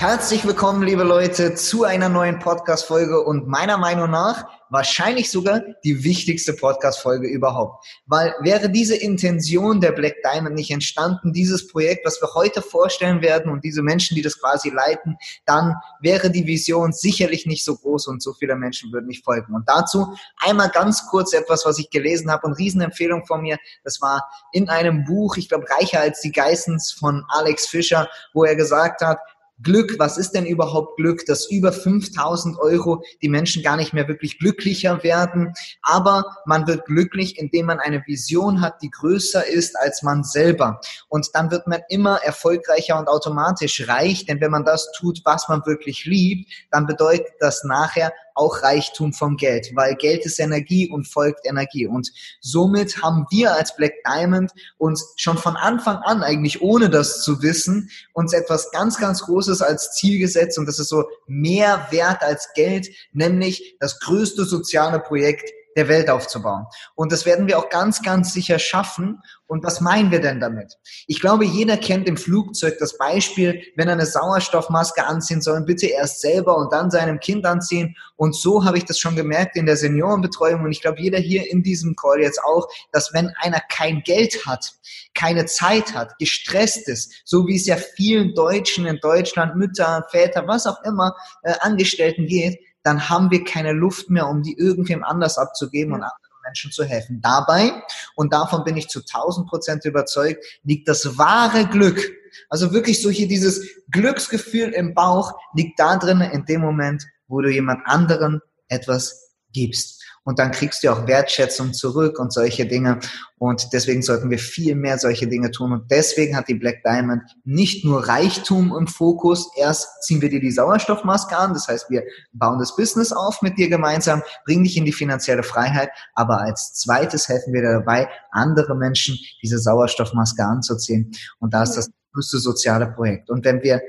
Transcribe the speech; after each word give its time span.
Herzlich 0.00 0.46
willkommen, 0.46 0.82
liebe 0.82 1.02
Leute, 1.02 1.54
zu 1.54 1.84
einer 1.84 2.08
neuen 2.08 2.38
Podcast-Folge 2.38 3.20
und 3.20 3.46
meiner 3.48 3.76
Meinung 3.76 4.10
nach 4.10 4.46
wahrscheinlich 4.70 5.30
sogar 5.30 5.60
die 5.84 6.04
wichtigste 6.04 6.54
Podcast-Folge 6.54 7.28
überhaupt. 7.28 7.84
Weil 8.06 8.34
wäre 8.40 8.70
diese 8.70 8.96
Intention 8.96 9.82
der 9.82 9.92
Black 9.92 10.14
Diamond 10.22 10.54
nicht 10.54 10.70
entstanden, 10.70 11.34
dieses 11.34 11.68
Projekt, 11.68 12.06
was 12.06 12.22
wir 12.22 12.32
heute 12.34 12.62
vorstellen 12.62 13.20
werden 13.20 13.52
und 13.52 13.62
diese 13.62 13.82
Menschen, 13.82 14.14
die 14.14 14.22
das 14.22 14.40
quasi 14.40 14.70
leiten, 14.70 15.18
dann 15.44 15.74
wäre 16.00 16.30
die 16.30 16.46
Vision 16.46 16.92
sicherlich 16.92 17.44
nicht 17.44 17.62
so 17.62 17.76
groß 17.76 18.06
und 18.06 18.22
so 18.22 18.32
viele 18.32 18.56
Menschen 18.56 18.90
würden 18.92 19.06
nicht 19.08 19.22
folgen. 19.22 19.54
Und 19.54 19.68
dazu 19.68 20.14
einmal 20.38 20.70
ganz 20.70 21.08
kurz 21.08 21.34
etwas, 21.34 21.66
was 21.66 21.78
ich 21.78 21.90
gelesen 21.90 22.30
habe 22.30 22.46
und 22.46 22.54
Riesenempfehlung 22.54 23.26
von 23.26 23.42
mir. 23.42 23.58
Das 23.84 24.00
war 24.00 24.24
in 24.52 24.70
einem 24.70 25.04
Buch, 25.04 25.36
ich 25.36 25.50
glaube, 25.50 25.66
Reicher 25.68 26.00
als 26.00 26.22
die 26.22 26.32
Geissens 26.32 26.90
von 26.90 27.22
Alex 27.28 27.66
Fischer, 27.66 28.08
wo 28.32 28.44
er 28.44 28.56
gesagt 28.56 29.02
hat, 29.02 29.18
Glück, 29.62 29.98
was 29.98 30.18
ist 30.18 30.32
denn 30.32 30.46
überhaupt 30.46 30.96
Glück, 30.96 31.24
dass 31.26 31.50
über 31.50 31.72
5000 31.72 32.58
Euro 32.58 33.02
die 33.22 33.28
Menschen 33.28 33.62
gar 33.62 33.76
nicht 33.76 33.92
mehr 33.92 34.08
wirklich 34.08 34.38
glücklicher 34.38 35.02
werden, 35.02 35.54
aber 35.82 36.24
man 36.46 36.66
wird 36.66 36.86
glücklich, 36.86 37.38
indem 37.38 37.66
man 37.66 37.80
eine 37.80 38.02
Vision 38.06 38.60
hat, 38.60 38.82
die 38.82 38.90
größer 38.90 39.46
ist 39.46 39.78
als 39.78 40.02
man 40.02 40.24
selber. 40.24 40.80
Und 41.08 41.28
dann 41.34 41.50
wird 41.50 41.66
man 41.66 41.80
immer 41.88 42.20
erfolgreicher 42.22 42.98
und 42.98 43.08
automatisch 43.08 43.88
reich, 43.88 44.26
denn 44.26 44.40
wenn 44.40 44.50
man 44.50 44.64
das 44.64 44.90
tut, 44.92 45.20
was 45.24 45.48
man 45.48 45.64
wirklich 45.66 46.04
liebt, 46.04 46.50
dann 46.70 46.86
bedeutet 46.86 47.32
das 47.40 47.64
nachher 47.64 48.12
auch 48.40 48.62
Reichtum 48.62 49.12
vom 49.12 49.36
Geld, 49.36 49.70
weil 49.74 49.94
Geld 49.96 50.24
ist 50.24 50.40
Energie 50.40 50.88
und 50.88 51.06
folgt 51.06 51.46
Energie. 51.46 51.86
Und 51.86 52.10
somit 52.40 53.02
haben 53.02 53.26
wir 53.30 53.52
als 53.54 53.76
Black 53.76 53.92
Diamond 54.04 54.50
uns 54.78 55.12
schon 55.16 55.36
von 55.36 55.56
Anfang 55.56 55.96
an, 55.98 56.22
eigentlich 56.22 56.62
ohne 56.62 56.88
das 56.88 57.22
zu 57.22 57.42
wissen, 57.42 57.90
uns 58.14 58.32
etwas 58.32 58.70
ganz, 58.72 58.98
ganz 58.98 59.22
Großes 59.22 59.60
als 59.60 59.92
Ziel 59.92 60.18
gesetzt 60.18 60.58
und 60.58 60.66
das 60.66 60.78
ist 60.78 60.88
so 60.88 61.04
mehr 61.26 61.86
wert 61.90 62.22
als 62.22 62.48
Geld, 62.54 62.88
nämlich 63.12 63.76
das 63.78 64.00
größte 64.00 64.44
soziale 64.44 65.00
Projekt 65.00 65.52
der 65.76 65.88
Welt 65.88 66.10
aufzubauen. 66.10 66.66
Und 66.94 67.12
das 67.12 67.26
werden 67.26 67.46
wir 67.46 67.58
auch 67.58 67.68
ganz, 67.68 68.02
ganz 68.02 68.32
sicher 68.32 68.58
schaffen. 68.58 69.20
Und 69.46 69.64
was 69.64 69.80
meinen 69.80 70.10
wir 70.10 70.20
denn 70.20 70.40
damit? 70.40 70.74
Ich 71.06 71.20
glaube, 71.20 71.44
jeder 71.44 71.76
kennt 71.76 72.08
im 72.08 72.16
Flugzeug 72.16 72.76
das 72.78 72.96
Beispiel, 72.98 73.62
wenn 73.76 73.88
er 73.88 73.94
eine 73.94 74.06
Sauerstoffmaske 74.06 75.04
anziehen 75.04 75.40
soll, 75.40 75.62
bitte 75.62 75.86
erst 75.86 76.20
selber 76.20 76.56
und 76.56 76.72
dann 76.72 76.90
seinem 76.90 77.20
Kind 77.20 77.46
anziehen. 77.46 77.96
Und 78.16 78.36
so 78.36 78.64
habe 78.64 78.78
ich 78.78 78.84
das 78.84 78.98
schon 78.98 79.16
gemerkt 79.16 79.56
in 79.56 79.66
der 79.66 79.76
Seniorenbetreuung. 79.76 80.64
Und 80.64 80.72
ich 80.72 80.82
glaube, 80.82 81.00
jeder 81.00 81.18
hier 81.18 81.50
in 81.50 81.62
diesem 81.62 81.96
Call 81.96 82.20
jetzt 82.20 82.42
auch, 82.42 82.68
dass 82.92 83.12
wenn 83.12 83.32
einer 83.40 83.60
kein 83.68 84.02
Geld 84.02 84.46
hat, 84.46 84.72
keine 85.14 85.46
Zeit 85.46 85.94
hat, 85.94 86.18
gestresst 86.18 86.88
ist, 86.88 87.22
so 87.24 87.46
wie 87.46 87.56
es 87.56 87.66
ja 87.66 87.76
vielen 87.76 88.34
Deutschen 88.34 88.86
in 88.86 88.98
Deutschland, 89.00 89.56
Mütter, 89.56 90.06
Väter, 90.10 90.46
was 90.46 90.66
auch 90.66 90.82
immer, 90.84 91.14
äh, 91.42 91.54
Angestellten 91.60 92.26
geht, 92.26 92.58
dann 92.82 93.08
haben 93.08 93.30
wir 93.30 93.44
keine 93.44 93.72
Luft 93.72 94.10
mehr, 94.10 94.28
um 94.28 94.42
die 94.42 94.56
irgendwem 94.56 95.04
anders 95.04 95.38
abzugeben 95.38 95.92
und 95.92 96.02
anderen 96.02 96.30
Menschen 96.44 96.72
zu 96.72 96.84
helfen. 96.84 97.20
Dabei, 97.20 97.72
und 98.14 98.32
davon 98.32 98.64
bin 98.64 98.76
ich 98.76 98.88
zu 98.88 99.00
1000 99.00 99.48
Prozent 99.48 99.84
überzeugt, 99.84 100.44
liegt 100.62 100.88
das 100.88 101.18
wahre 101.18 101.66
Glück. 101.66 102.00
Also 102.48 102.72
wirklich 102.72 103.02
so 103.02 103.10
hier 103.10 103.28
dieses 103.28 103.66
Glücksgefühl 103.90 104.70
im 104.70 104.94
Bauch 104.94 105.32
liegt 105.54 105.78
da 105.78 105.96
drin 105.96 106.20
in 106.20 106.44
dem 106.46 106.60
Moment, 106.60 107.04
wo 107.28 107.40
du 107.40 107.50
jemand 107.50 107.86
anderen 107.86 108.40
etwas 108.68 109.34
gibst 109.52 109.99
und 110.24 110.38
dann 110.38 110.50
kriegst 110.50 110.82
du 110.82 110.92
auch 110.92 111.06
Wertschätzung 111.06 111.72
zurück 111.72 112.18
und 112.18 112.32
solche 112.32 112.66
Dinge. 112.66 113.00
Und 113.38 113.72
deswegen 113.72 114.02
sollten 114.02 114.30
wir 114.30 114.38
viel 114.38 114.74
mehr 114.74 114.98
solche 114.98 115.26
Dinge 115.26 115.50
tun. 115.50 115.72
Und 115.72 115.90
deswegen 115.90 116.36
hat 116.36 116.48
die 116.48 116.54
Black 116.54 116.82
Diamond 116.84 117.22
nicht 117.44 117.86
nur 117.86 118.06
Reichtum 118.06 118.74
im 118.76 118.86
Fokus. 118.86 119.50
Erst 119.56 120.02
ziehen 120.02 120.20
wir 120.20 120.28
dir 120.28 120.40
die 120.40 120.50
Sauerstoffmaske 120.50 121.36
an. 121.36 121.54
Das 121.54 121.68
heißt, 121.68 121.88
wir 121.88 122.04
bauen 122.32 122.58
das 122.58 122.76
Business 122.76 123.12
auf 123.12 123.40
mit 123.40 123.56
dir 123.56 123.70
gemeinsam, 123.70 124.22
bringen 124.44 124.64
dich 124.64 124.76
in 124.76 124.84
die 124.84 124.92
finanzielle 124.92 125.42
Freiheit. 125.42 125.90
Aber 126.14 126.40
als 126.40 126.74
zweites 126.74 127.28
helfen 127.28 127.54
wir 127.54 127.62
dir 127.62 127.72
dabei, 127.72 128.08
andere 128.30 128.76
Menschen 128.76 129.18
diese 129.42 129.58
Sauerstoffmaske 129.58 130.44
anzuziehen. 130.44 131.12
Und 131.38 131.54
da 131.54 131.62
ist 131.62 131.74
das 131.74 131.90
größte 132.12 132.38
soziale 132.38 132.88
Projekt. 132.88 133.30
Und 133.30 133.44
wenn 133.46 133.62
wir 133.62 133.80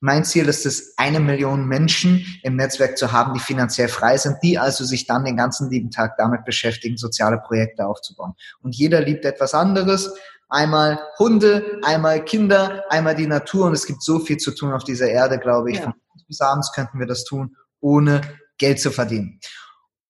mein 0.00 0.24
Ziel 0.24 0.48
ist 0.48 0.66
es, 0.66 0.94
eine 0.98 1.20
Million 1.20 1.66
Menschen 1.66 2.24
im 2.42 2.56
Netzwerk 2.56 2.98
zu 2.98 3.12
haben, 3.12 3.32
die 3.34 3.40
finanziell 3.40 3.88
frei 3.88 4.16
sind, 4.18 4.36
die 4.42 4.58
also 4.58 4.84
sich 4.84 5.06
dann 5.06 5.24
den 5.24 5.36
ganzen 5.36 5.70
lieben 5.70 5.90
Tag 5.90 6.16
damit 6.18 6.44
beschäftigen, 6.44 6.96
soziale 6.96 7.38
Projekte 7.38 7.86
aufzubauen. 7.86 8.34
Und 8.60 8.76
jeder 8.76 9.00
liebt 9.00 9.24
etwas 9.24 9.54
anderes. 9.54 10.14
Einmal 10.48 11.00
Hunde, 11.18 11.80
einmal 11.82 12.24
Kinder, 12.24 12.84
einmal 12.90 13.16
die 13.16 13.26
Natur. 13.26 13.66
Und 13.66 13.72
es 13.72 13.86
gibt 13.86 14.02
so 14.02 14.18
viel 14.18 14.36
zu 14.36 14.52
tun 14.52 14.72
auf 14.72 14.84
dieser 14.84 15.08
Erde, 15.08 15.38
glaube 15.38 15.70
ich. 15.70 15.78
Ja. 15.78 15.84
Von 15.84 15.94
bis 16.28 16.40
abends 16.40 16.72
könnten 16.72 16.98
wir 16.98 17.06
das 17.06 17.24
tun, 17.24 17.56
ohne 17.80 18.20
Geld 18.58 18.80
zu 18.80 18.90
verdienen. 18.90 19.40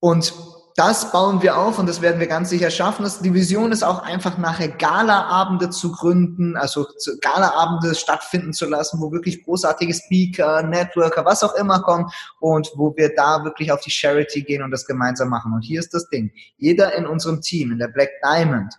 Und 0.01 0.33
das 0.77 1.11
bauen 1.11 1.41
wir 1.41 1.57
auf 1.57 1.79
und 1.79 1.89
das 1.89 2.03
werden 2.03 2.21
wir 2.21 2.27
ganz 2.27 2.51
sicher 2.51 2.71
schaffen. 2.71 3.11
Die 3.23 3.33
Vision 3.33 3.73
ist 3.73 3.83
auch 3.83 4.03
einfach 4.03 4.37
nachher 4.37 4.69
Galaabende 4.69 5.71
zu 5.71 5.91
gründen, 5.91 6.55
also 6.55 6.87
Galaabende 7.23 7.95
stattfinden 7.95 8.53
zu 8.53 8.67
lassen, 8.67 9.01
wo 9.01 9.11
wirklich 9.11 9.43
großartige 9.43 9.95
Speaker, 9.95 10.63
Networker, 10.63 11.25
was 11.25 11.43
auch 11.43 11.55
immer 11.55 11.81
kommen 11.81 12.11
und 12.41 12.71
wo 12.77 12.95
wir 12.95 13.15
da 13.15 13.43
wirklich 13.43 13.73
auf 13.73 13.81
die 13.81 13.91
Charity 13.91 14.43
gehen 14.43 14.63
und 14.63 14.71
das 14.71 14.85
gemeinsam 14.85 15.31
machen. 15.31 15.55
Und 15.55 15.63
hier 15.63 15.81
ist 15.81 15.95
das 15.95 16.11
Ding. 16.11 16.31
Jeder 16.59 16.95
in 16.95 17.07
unserem 17.07 17.41
Team, 17.41 17.73
in 17.73 17.79
der 17.79 17.89
Black 17.89 18.11
Diamond, 18.23 18.75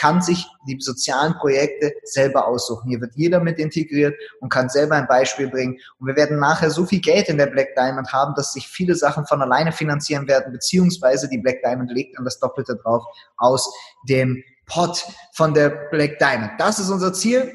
kann 0.00 0.22
sich 0.22 0.46
die 0.66 0.78
sozialen 0.80 1.34
Projekte 1.34 1.92
selber 2.04 2.46
aussuchen. 2.46 2.88
Hier 2.88 3.02
wird 3.02 3.12
jeder 3.16 3.38
mit 3.38 3.58
integriert 3.58 4.14
und 4.40 4.48
kann 4.48 4.70
selber 4.70 4.94
ein 4.94 5.06
Beispiel 5.06 5.48
bringen. 5.50 5.78
Und 5.98 6.06
wir 6.06 6.16
werden 6.16 6.38
nachher 6.38 6.70
so 6.70 6.86
viel 6.86 7.00
Geld 7.00 7.28
in 7.28 7.36
der 7.36 7.48
Black 7.48 7.74
Diamond 7.76 8.10
haben, 8.10 8.32
dass 8.34 8.54
sich 8.54 8.66
viele 8.66 8.94
Sachen 8.94 9.26
von 9.26 9.42
alleine 9.42 9.72
finanzieren 9.72 10.26
werden, 10.26 10.54
beziehungsweise 10.54 11.28
die 11.28 11.36
Black 11.36 11.60
Diamond 11.62 11.92
legt 11.92 12.16
dann 12.16 12.24
das 12.24 12.40
Doppelte 12.40 12.76
drauf 12.82 13.04
aus 13.36 13.70
dem 14.08 14.42
Pot 14.64 15.04
von 15.34 15.52
der 15.52 15.68
Black 15.90 16.18
Diamond. 16.18 16.52
Das 16.56 16.78
ist 16.78 16.88
unser 16.88 17.12
Ziel. 17.12 17.54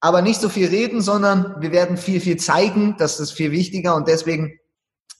Aber 0.00 0.20
nicht 0.20 0.40
so 0.40 0.48
viel 0.48 0.66
reden, 0.66 1.00
sondern 1.00 1.54
wir 1.60 1.70
werden 1.70 1.96
viel, 1.96 2.20
viel 2.20 2.38
zeigen. 2.38 2.96
Das 2.98 3.20
ist 3.20 3.30
viel 3.30 3.52
wichtiger 3.52 3.94
und 3.94 4.08
deswegen 4.08 4.58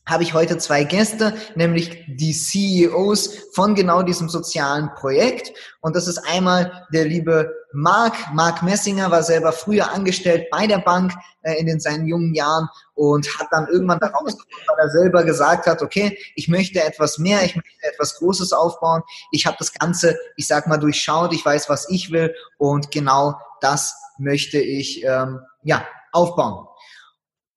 habe 0.09 0.23
ich 0.23 0.33
heute 0.33 0.57
zwei 0.59 0.85
Gäste, 0.85 1.35
nämlich 1.55 2.05
die 2.09 2.33
CEOs 2.33 3.51
von 3.53 3.75
genau 3.75 4.03
diesem 4.03 4.29
sozialen 4.29 4.91
Projekt. 4.95 5.53
Und 5.81 5.95
das 5.95 6.09
ist 6.09 6.19
einmal 6.19 6.87
der 6.93 7.05
liebe 7.05 7.53
Marc. 7.73 8.15
Marc 8.33 8.63
Messinger 8.63 9.11
war 9.11 9.23
selber 9.23 9.53
früher 9.53 9.93
angestellt 9.93 10.49
bei 10.51 10.67
der 10.67 10.79
Bank 10.79 11.13
äh, 11.43 11.61
in 11.61 11.67
den, 11.67 11.79
seinen 11.79 12.07
jungen 12.07 12.35
Jahren 12.35 12.69
und 12.95 13.29
hat 13.39 13.49
dann 13.51 13.69
irgendwann 13.69 14.01
daraus, 14.01 14.35
weil 14.35 14.79
er 14.79 14.91
selber 14.91 15.25
gesagt 15.25 15.67
hat, 15.67 15.83
okay, 15.83 16.19
ich 16.35 16.49
möchte 16.49 16.83
etwas 16.83 17.19
mehr, 17.19 17.45
ich 17.45 17.55
möchte 17.55 17.71
etwas 17.83 18.17
Großes 18.17 18.55
aufbauen. 18.55 19.03
Ich 19.31 19.45
habe 19.45 19.57
das 19.59 19.73
Ganze, 19.75 20.19
ich 20.37 20.47
sag 20.47 20.67
mal, 20.67 20.79
durchschaut, 20.79 21.35
ich 21.35 21.45
weiß, 21.45 21.69
was 21.69 21.89
ich 21.91 22.11
will 22.11 22.35
und 22.57 22.91
genau 22.91 23.35
das 23.61 23.95
möchte 24.19 24.59
ich 24.59 25.05
ähm, 25.05 25.41
ja 25.63 25.87
aufbauen. 26.13 26.67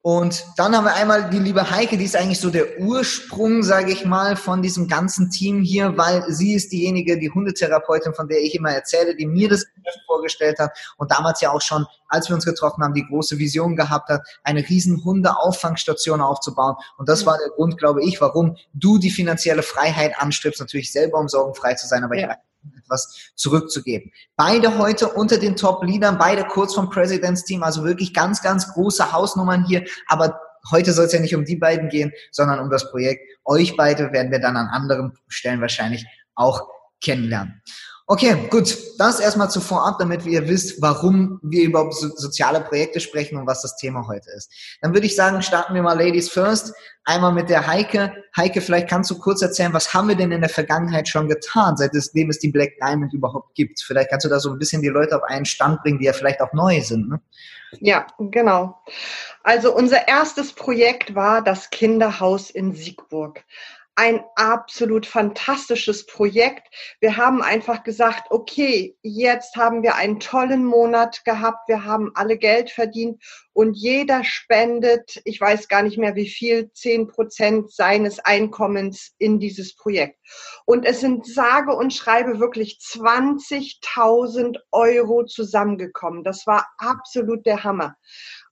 Und 0.04 0.46
dann 0.58 0.76
haben 0.76 0.86
wir 0.86 0.96
einmal 0.96 1.30
die 1.30 1.38
liebe 1.38 1.70
Heike, 1.70 1.96
die 1.96 2.06
ist 2.06 2.16
eigentlich 2.16 2.40
so 2.40 2.50
der 2.50 2.80
Ursprung, 2.80 3.62
sage 3.62 3.92
ich 3.92 4.04
mal, 4.04 4.36
von 4.36 4.64
diesem 4.64 4.88
ganzen 4.88 5.30
Team 5.30 5.62
hier, 5.62 5.96
weil 5.96 6.24
sie 6.28 6.56
ist 6.56 6.72
diejenige, 6.72 7.20
die 7.20 7.30
Hundetherapeutin, 7.30 8.16
von 8.16 8.28
der 8.28 8.42
ich 8.42 8.56
immer 8.56 8.72
erzähle, 8.72 9.16
die 9.16 9.28
mir 9.28 9.48
das 9.48 9.68
vorgestellt 10.08 10.58
hat 10.58 10.72
und 10.98 11.12
damals 11.12 11.40
ja 11.42 11.52
auch 11.52 11.62
schon, 11.62 11.86
als 12.08 12.30
wir 12.30 12.36
uns 12.36 12.46
getroffen 12.46 12.84
haben, 12.84 12.96
die 12.96 13.06
große 13.06 13.38
Vision 13.38 13.76
gehabt 13.76 14.10
hat, 14.10 14.22
eine 14.44 14.68
riesen 14.68 15.04
Hundeauffangstation 15.04 16.20
aufzubauen. 16.20 16.76
Und 16.98 17.08
das 17.08 17.28
war 17.28 17.38
der 17.38 17.50
Grund, 17.50 17.78
glaube 17.78 18.04
ich, 18.04 18.20
warum 18.22 18.58
du 18.74 18.98
die 18.98 19.12
finanzielle 19.12 19.62
Freiheit 19.62 20.14
anstrebst, 20.18 20.60
natürlich 20.60 20.92
selber 20.92 21.20
um 21.20 21.28
sorgenfrei 21.28 21.76
zu 21.76 21.88
sein, 21.88 22.04
aber 22.04 22.18
ja. 22.18 22.32
ich 22.32 22.51
etwas 22.92 23.32
zurückzugeben. 23.36 24.12
Beide 24.36 24.78
heute 24.78 25.08
unter 25.10 25.38
den 25.38 25.56
Top-Leadern, 25.56 26.18
beide 26.18 26.46
kurz 26.46 26.76
vom 26.76 26.90
Presidents 26.90 27.44
Team, 27.44 27.64
also 27.64 27.84
wirklich 27.84 28.14
ganz, 28.14 28.42
ganz 28.42 28.74
große 28.74 29.12
Hausnummern 29.12 29.66
hier, 29.66 29.86
aber 30.08 30.40
heute 30.70 30.94
soll 30.94 31.06
es 31.06 31.14
ja 31.14 31.20
nicht 31.20 31.36
um 31.36 31.46
die 31.46 31.56
beiden 31.56 31.90
gehen, 31.90 32.12
sondern 32.32 32.60
um 32.60 32.70
das 32.70 32.92
Projekt. 32.92 33.22
Euch 33.46 33.76
beide 33.76 34.12
werden 34.12 34.32
wir 34.32 34.40
dann 34.40 34.58
an 34.58 34.68
anderen 34.68 35.18
Stellen 35.28 35.62
wahrscheinlich 35.62 36.06
auch 36.36 36.68
kennenlernen. 37.02 37.62
Okay, 38.12 38.36
gut. 38.50 38.78
Das 38.98 39.22
erstmal 39.22 39.50
zu 39.50 39.62
vorab, 39.62 39.98
damit 39.98 40.26
ihr 40.26 40.46
wisst, 40.50 40.82
warum 40.82 41.40
wir 41.44 41.64
überhaupt 41.64 41.94
so, 41.94 42.10
soziale 42.10 42.60
Projekte 42.60 43.00
sprechen 43.00 43.38
und 43.38 43.48
was 43.48 43.62
das 43.62 43.78
Thema 43.78 44.06
heute 44.06 44.30
ist. 44.36 44.52
Dann 44.82 44.94
würde 44.94 45.08
ich 45.08 45.16
sagen, 45.16 45.42
starten 45.42 45.74
wir 45.74 45.82
mal 45.82 45.98
Ladies 45.98 46.28
First. 46.28 46.74
Einmal 47.06 47.32
mit 47.32 47.50
der 47.50 47.66
Heike. 47.68 48.12
Heike, 48.36 48.60
vielleicht 48.60 48.90
kannst 48.90 49.10
du 49.12 49.18
kurz 49.18 49.42
erzählen, 49.42 49.72
was 49.72 49.94
haben 49.94 50.10
wir 50.10 50.18
denn 50.18 50.34
in 50.34 50.42
der 50.42 50.50
Vergangenheit 50.50 51.08
schon 51.08 51.30
getan, 51.30 51.78
seitdem 51.78 52.30
es 52.30 52.40
die 52.40 52.50
Black 52.50 52.74
Diamond 52.82 53.14
überhaupt 53.14 53.56
gibt? 53.56 53.82
Vielleicht 53.82 54.10
kannst 54.10 54.26
du 54.26 54.30
da 54.30 54.42
so 54.42 54.52
ein 54.52 54.60
bisschen 54.60 54.82
die 54.82 54.90
Leute 54.90 55.16
auf 55.16 55.24
einen 55.24 55.46
Stand 55.46 55.82
bringen, 55.82 56.00
die 56.00 56.06
ja 56.06 56.14
vielleicht 56.14 56.42
auch 56.42 56.52
neu 56.52 56.82
sind. 56.82 57.08
Ne? 57.08 57.22
Ja, 57.80 58.08
genau. 58.20 58.78
Also 59.42 59.74
unser 59.74 60.10
erstes 60.10 60.52
Projekt 60.52 61.16
war 61.16 61.42
das 61.42 61.70
Kinderhaus 61.70 62.50
in 62.50 62.74
Siegburg 62.74 63.46
ein 63.96 64.24
absolut 64.36 65.06
fantastisches 65.06 66.06
Projekt. 66.06 66.68
Wir 67.02 67.18
haben 67.18 67.42
einfach 67.42 67.84
gesagt, 67.84 68.32
okay, 68.32 68.98
jetzt 69.02 69.56
haben 69.58 69.84
wir 69.84 69.96
einen 69.96 70.20
tollen 70.20 70.66
Monat 70.66 71.24
gehabt, 71.26 71.68
wir 71.68 71.84
haben 71.84 72.12
alle 72.16 72.38
Geld 72.38 72.72
verdient 72.72 73.22
und 73.54 73.74
jeder 73.74 74.24
spendet, 74.24 75.22
ich 75.26 75.42
weiß 75.42 75.68
gar 75.68 75.84
nicht 75.84 75.98
mehr 75.98 76.16
wie 76.16 76.30
viel, 76.30 76.72
zehn 76.74 77.08
Prozent 77.08 77.72
seines 77.74 78.20
Einkommens 78.20 79.12
in 79.18 79.40
dieses 79.40 79.76
Projekt. 79.76 80.18
Und 80.66 80.86
es 80.86 81.02
sind 81.02 81.28
sage 81.28 81.76
und 81.76 81.94
schreibe 81.94 82.40
wirklich 82.40 82.80
20.000 82.82 84.58
Euro 84.72 85.26
zusammengekommen. 85.26 86.24
Das 86.24 86.48
war 86.48 86.68
absolut 86.78 87.46
der 87.46 87.66
Hammer. 87.66 87.96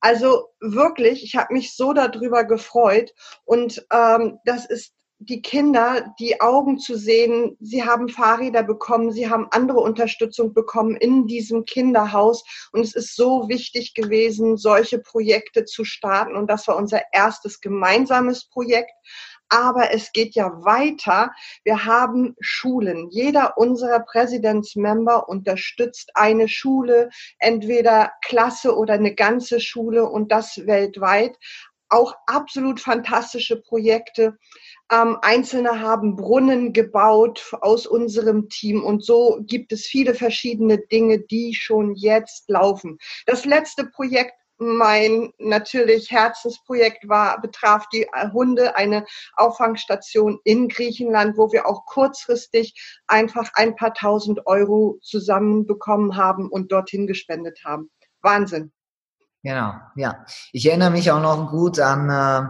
Also 0.00 0.48
wirklich, 0.60 1.24
ich 1.24 1.36
habe 1.36 1.54
mich 1.54 1.74
so 1.74 1.94
darüber 1.94 2.44
gefreut 2.44 3.12
und 3.44 3.86
ähm, 3.90 4.38
das 4.44 4.66
ist 4.66 4.92
die 5.22 5.42
Kinder 5.42 6.14
die 6.18 6.40
Augen 6.40 6.78
zu 6.78 6.96
sehen, 6.96 7.56
sie 7.60 7.84
haben 7.84 8.08
Fahrräder 8.08 8.62
bekommen, 8.62 9.12
sie 9.12 9.28
haben 9.28 9.48
andere 9.50 9.80
Unterstützung 9.80 10.54
bekommen 10.54 10.96
in 10.96 11.26
diesem 11.26 11.66
Kinderhaus. 11.66 12.42
Und 12.72 12.80
es 12.80 12.94
ist 12.94 13.14
so 13.16 13.46
wichtig 13.48 13.92
gewesen, 13.92 14.56
solche 14.56 14.98
Projekte 14.98 15.66
zu 15.66 15.84
starten. 15.84 16.36
Und 16.36 16.48
das 16.48 16.66
war 16.68 16.76
unser 16.76 17.02
erstes 17.12 17.60
gemeinsames 17.60 18.46
Projekt. 18.46 18.92
Aber 19.50 19.92
es 19.92 20.12
geht 20.12 20.36
ja 20.36 20.64
weiter. 20.64 21.32
Wir 21.64 21.84
haben 21.84 22.36
Schulen. 22.40 23.10
Jeder 23.10 23.58
unserer 23.58 24.00
Präsidentsmember 24.00 25.28
unterstützt 25.28 26.12
eine 26.14 26.48
Schule, 26.48 27.10
entweder 27.40 28.12
Klasse 28.24 28.76
oder 28.76 28.94
eine 28.94 29.14
ganze 29.14 29.60
Schule 29.60 30.08
und 30.08 30.30
das 30.30 30.66
weltweit. 30.66 31.36
Auch 31.90 32.14
absolut 32.26 32.80
fantastische 32.80 33.60
Projekte. 33.60 34.38
Ähm, 34.90 35.18
Einzelne 35.22 35.80
haben 35.80 36.16
Brunnen 36.16 36.72
gebaut 36.72 37.54
aus 37.60 37.86
unserem 37.86 38.48
Team 38.48 38.82
und 38.82 39.04
so 39.04 39.40
gibt 39.42 39.72
es 39.72 39.86
viele 39.86 40.14
verschiedene 40.14 40.78
Dinge, 40.78 41.20
die 41.20 41.54
schon 41.54 41.94
jetzt 41.94 42.48
laufen. 42.48 42.98
Das 43.26 43.44
letzte 43.44 43.86
Projekt 43.86 44.34
mein 44.60 45.32
natürlich 45.38 46.10
Herzensprojekt 46.10 47.08
war, 47.08 47.40
betraf 47.40 47.88
die 47.88 48.06
Hunde, 48.32 48.76
eine 48.76 49.06
Auffangstation 49.34 50.38
in 50.44 50.68
Griechenland, 50.68 51.38
wo 51.38 51.50
wir 51.50 51.66
auch 51.66 51.86
kurzfristig 51.86 52.74
einfach 53.06 53.50
ein 53.54 53.74
paar 53.74 53.94
tausend 53.94 54.46
Euro 54.46 54.98
zusammenbekommen 55.02 56.16
haben 56.16 56.50
und 56.50 56.72
dorthin 56.72 57.06
gespendet 57.06 57.60
haben. 57.64 57.90
Wahnsinn. 58.20 58.70
Genau, 59.42 59.74
ja. 59.96 60.24
Ich 60.52 60.66
erinnere 60.66 60.90
mich 60.90 61.10
auch 61.10 61.20
noch 61.20 61.50
gut 61.50 61.80
an 61.80 62.10
äh, 62.10 62.48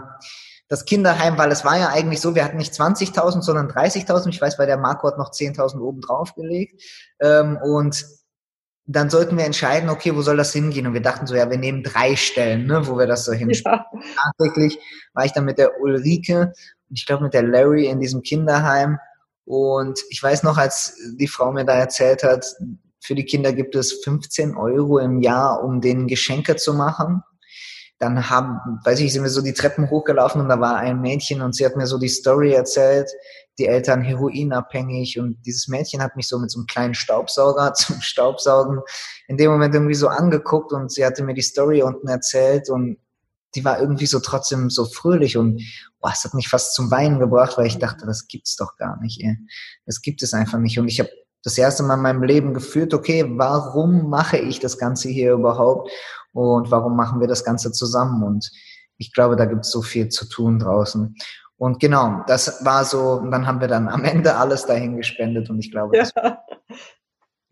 das 0.68 0.84
Kinderheim, 0.84 1.36
weil 1.38 1.50
es 1.50 1.64
war 1.64 1.78
ja 1.78 1.88
eigentlich 1.88 2.20
so, 2.20 2.34
wir 2.34 2.44
hatten 2.44 2.56
nicht 2.56 2.72
20.000, 2.72 3.42
sondern 3.42 3.68
30.000. 3.68 4.28
Ich 4.28 4.40
weiß, 4.40 4.58
weil 4.58 4.66
der 4.66 4.76
Marco 4.76 5.08
hat 5.08 5.18
noch 5.18 5.30
10.000 5.30 5.80
oben 5.80 6.00
drauf 6.00 6.34
gelegt. 6.34 6.82
Ähm, 7.20 7.58
und 7.62 8.04
dann 8.86 9.10
sollten 9.10 9.36
wir 9.36 9.44
entscheiden, 9.44 9.88
okay, 9.88 10.14
wo 10.16 10.22
soll 10.22 10.36
das 10.36 10.52
hingehen? 10.52 10.86
Und 10.86 10.94
wir 10.94 11.02
dachten 11.02 11.26
so, 11.26 11.34
ja, 11.34 11.48
wir 11.48 11.58
nehmen 11.58 11.82
drei 11.82 12.16
Stellen, 12.16 12.66
ne, 12.66 12.86
wo 12.86 12.98
wir 12.98 13.06
das 13.06 13.24
so 13.24 13.32
hinstellen. 13.32 13.80
Ja. 13.92 14.00
Tatsächlich 14.38 14.78
war 15.12 15.24
ich 15.24 15.32
dann 15.32 15.44
mit 15.44 15.58
der 15.58 15.80
Ulrike 15.80 16.52
und 16.88 16.98
ich 16.98 17.06
glaube 17.06 17.24
mit 17.24 17.34
der 17.34 17.44
Larry 17.44 17.86
in 17.86 18.00
diesem 18.00 18.22
Kinderheim. 18.22 18.98
Und 19.44 20.00
ich 20.10 20.22
weiß 20.22 20.42
noch, 20.42 20.56
als 20.56 20.96
die 21.18 21.28
Frau 21.28 21.52
mir 21.52 21.64
da 21.64 21.74
erzählt 21.74 22.22
hat, 22.22 22.46
für 23.00 23.14
die 23.14 23.24
Kinder 23.24 23.52
gibt 23.52 23.74
es 23.74 24.04
15 24.04 24.56
Euro 24.56 24.98
im 24.98 25.20
Jahr, 25.20 25.64
um 25.64 25.80
denen 25.80 26.06
Geschenke 26.06 26.56
zu 26.56 26.74
machen 26.74 27.22
dann 28.00 28.30
haben, 28.30 28.80
weiß 28.82 28.98
ich, 29.00 29.12
sind 29.12 29.22
wir 29.22 29.30
so 29.30 29.42
die 29.42 29.52
Treppen 29.52 29.90
hochgelaufen 29.90 30.40
und 30.40 30.48
da 30.48 30.58
war 30.58 30.76
ein 30.76 31.02
Mädchen 31.02 31.42
und 31.42 31.54
sie 31.54 31.66
hat 31.66 31.76
mir 31.76 31.86
so 31.86 31.98
die 31.98 32.08
Story 32.08 32.52
erzählt, 32.52 33.10
die 33.58 33.66
Eltern 33.66 34.00
heroinabhängig 34.00 35.20
und 35.20 35.36
dieses 35.44 35.68
Mädchen 35.68 36.02
hat 36.02 36.16
mich 36.16 36.26
so 36.26 36.38
mit 36.38 36.50
so 36.50 36.60
einem 36.60 36.66
kleinen 36.66 36.94
Staubsauger 36.94 37.74
zum 37.74 38.00
Staubsaugen 38.00 38.80
in 39.28 39.36
dem 39.36 39.50
Moment 39.50 39.74
irgendwie 39.74 39.94
so 39.94 40.08
angeguckt 40.08 40.72
und 40.72 40.90
sie 40.90 41.04
hatte 41.04 41.22
mir 41.22 41.34
die 41.34 41.42
Story 41.42 41.82
unten 41.82 42.08
erzählt 42.08 42.70
und 42.70 42.96
die 43.54 43.64
war 43.66 43.78
irgendwie 43.78 44.06
so 44.06 44.18
trotzdem 44.20 44.70
so 44.70 44.86
fröhlich 44.86 45.36
und 45.36 45.60
boah, 46.00 46.12
es 46.14 46.24
hat 46.24 46.32
mich 46.32 46.48
fast 46.48 46.74
zum 46.74 46.90
Weinen 46.90 47.18
gebracht, 47.18 47.58
weil 47.58 47.66
ich 47.66 47.78
dachte, 47.78 48.06
das 48.06 48.28
gibt's 48.28 48.56
doch 48.56 48.76
gar 48.78 48.98
nicht. 49.02 49.20
Ey. 49.22 49.36
Das 49.84 50.00
gibt 50.00 50.22
es 50.22 50.32
einfach 50.32 50.58
nicht 50.58 50.78
und 50.78 50.88
ich 50.88 51.00
habe 51.00 51.10
das 51.42 51.56
erste 51.58 51.82
Mal 51.82 51.94
in 51.94 52.02
meinem 52.02 52.22
Leben 52.22 52.54
gefühlt, 52.54 52.92
okay, 52.94 53.24
warum 53.36 54.10
mache 54.10 54.38
ich 54.38 54.60
das 54.60 54.78
Ganze 54.78 55.08
hier 55.08 55.32
überhaupt? 55.32 55.90
und 56.32 56.70
warum 56.70 56.96
machen 56.96 57.20
wir 57.20 57.28
das 57.28 57.44
Ganze 57.44 57.72
zusammen? 57.72 58.22
Und 58.22 58.50
ich 58.98 59.12
glaube, 59.12 59.36
da 59.36 59.44
gibt 59.44 59.64
es 59.64 59.70
so 59.70 59.82
viel 59.82 60.08
zu 60.08 60.28
tun 60.28 60.58
draußen. 60.58 61.14
Und 61.56 61.80
genau, 61.80 62.22
das 62.26 62.64
war 62.64 62.84
so, 62.84 63.14
und 63.14 63.30
dann 63.30 63.46
haben 63.46 63.60
wir 63.60 63.68
dann 63.68 63.88
am 63.88 64.04
Ende 64.04 64.36
alles 64.36 64.64
dahin 64.64 64.96
gespendet 64.96 65.50
und 65.50 65.58
ich 65.58 65.70
glaube, 65.70 65.96
ja. 65.96 66.08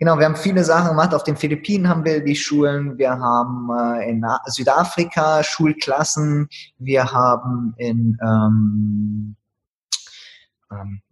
Genau, 0.00 0.16
wir 0.16 0.26
haben 0.26 0.36
viele 0.36 0.62
Sachen 0.62 0.90
gemacht. 0.90 1.12
Auf 1.12 1.24
den 1.24 1.36
Philippinen 1.36 1.88
haben 1.88 2.04
wir 2.04 2.22
die 2.22 2.36
Schulen. 2.36 2.96
Wir 2.98 3.18
haben 3.18 3.68
äh, 3.76 4.08
in 4.08 4.24
Südafrika 4.46 5.42
Schulklassen. 5.42 6.48
Wir 6.78 7.10
haben 7.10 7.74
in, 7.78 8.16
ähm, 8.22 9.36
ähm, 9.36 9.36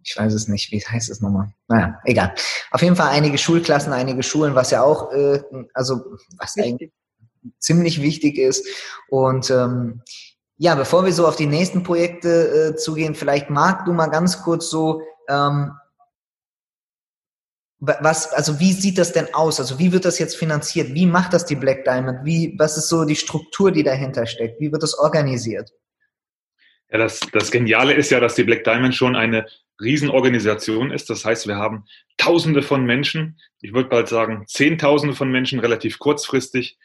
ich 0.03 0.15
weiß 0.15 0.33
es 0.33 0.47
nicht, 0.47 0.71
wie 0.71 0.79
heißt 0.79 1.09
es 1.09 1.21
nochmal? 1.21 1.53
Naja, 1.67 1.99
egal. 2.03 2.33
Auf 2.71 2.81
jeden 2.81 2.95
Fall 2.95 3.09
einige 3.09 3.37
Schulklassen, 3.37 3.91
einige 3.91 4.23
Schulen, 4.23 4.55
was 4.55 4.71
ja 4.71 4.83
auch, 4.83 5.11
äh, 5.11 5.41
also 5.73 6.17
was 6.37 6.55
eigentlich 6.57 6.91
ziemlich 7.59 8.01
wichtig 8.01 8.37
ist. 8.37 8.67
Und 9.09 9.49
ähm, 9.49 10.01
ja, 10.57 10.75
bevor 10.75 11.05
wir 11.05 11.13
so 11.13 11.27
auf 11.27 11.35
die 11.35 11.47
nächsten 11.47 11.83
Projekte 11.83 12.73
äh, 12.73 12.75
zugehen, 12.75 13.15
vielleicht 13.15 13.49
mag 13.49 13.85
du 13.85 13.93
mal 13.93 14.07
ganz 14.07 14.41
kurz 14.43 14.69
so, 14.69 15.01
ähm, 15.29 15.71
was, 17.79 18.33
also 18.33 18.59
wie 18.59 18.73
sieht 18.73 18.97
das 18.97 19.13
denn 19.13 19.33
aus? 19.35 19.59
Also 19.59 19.77
wie 19.77 19.91
wird 19.91 20.05
das 20.05 20.17
jetzt 20.17 20.35
finanziert? 20.35 20.95
Wie 20.95 21.05
macht 21.05 21.33
das 21.33 21.45
die 21.45 21.55
Black 21.55 21.85
Diamond? 21.85 22.25
Wie, 22.25 22.55
was 22.57 22.75
ist 22.75 22.89
so 22.89 23.05
die 23.05 23.15
Struktur, 23.15 23.71
die 23.71 23.83
dahinter 23.83 24.25
steckt? 24.25 24.59
Wie 24.59 24.71
wird 24.71 24.81
das 24.81 24.97
organisiert? 24.97 25.71
Ja, 26.89 26.97
das, 26.97 27.19
das 27.31 27.51
Geniale 27.51 27.93
ist 27.93 28.11
ja, 28.11 28.19
dass 28.19 28.35
die 28.35 28.43
Black 28.43 28.63
Diamond 28.63 28.95
schon 28.95 29.15
eine 29.15 29.45
Riesenorganisation 29.81 30.91
ist. 30.91 31.09
Das 31.09 31.25
heißt, 31.25 31.47
wir 31.47 31.57
haben 31.57 31.85
Tausende 32.17 32.63
von 32.63 32.85
Menschen, 32.85 33.39
ich 33.61 33.73
würde 33.73 33.89
bald 33.89 34.07
sagen 34.07 34.45
Zehntausende 34.47 35.15
von 35.15 35.31
Menschen 35.31 35.59
relativ 35.59 35.99
kurzfristig, 35.99 36.77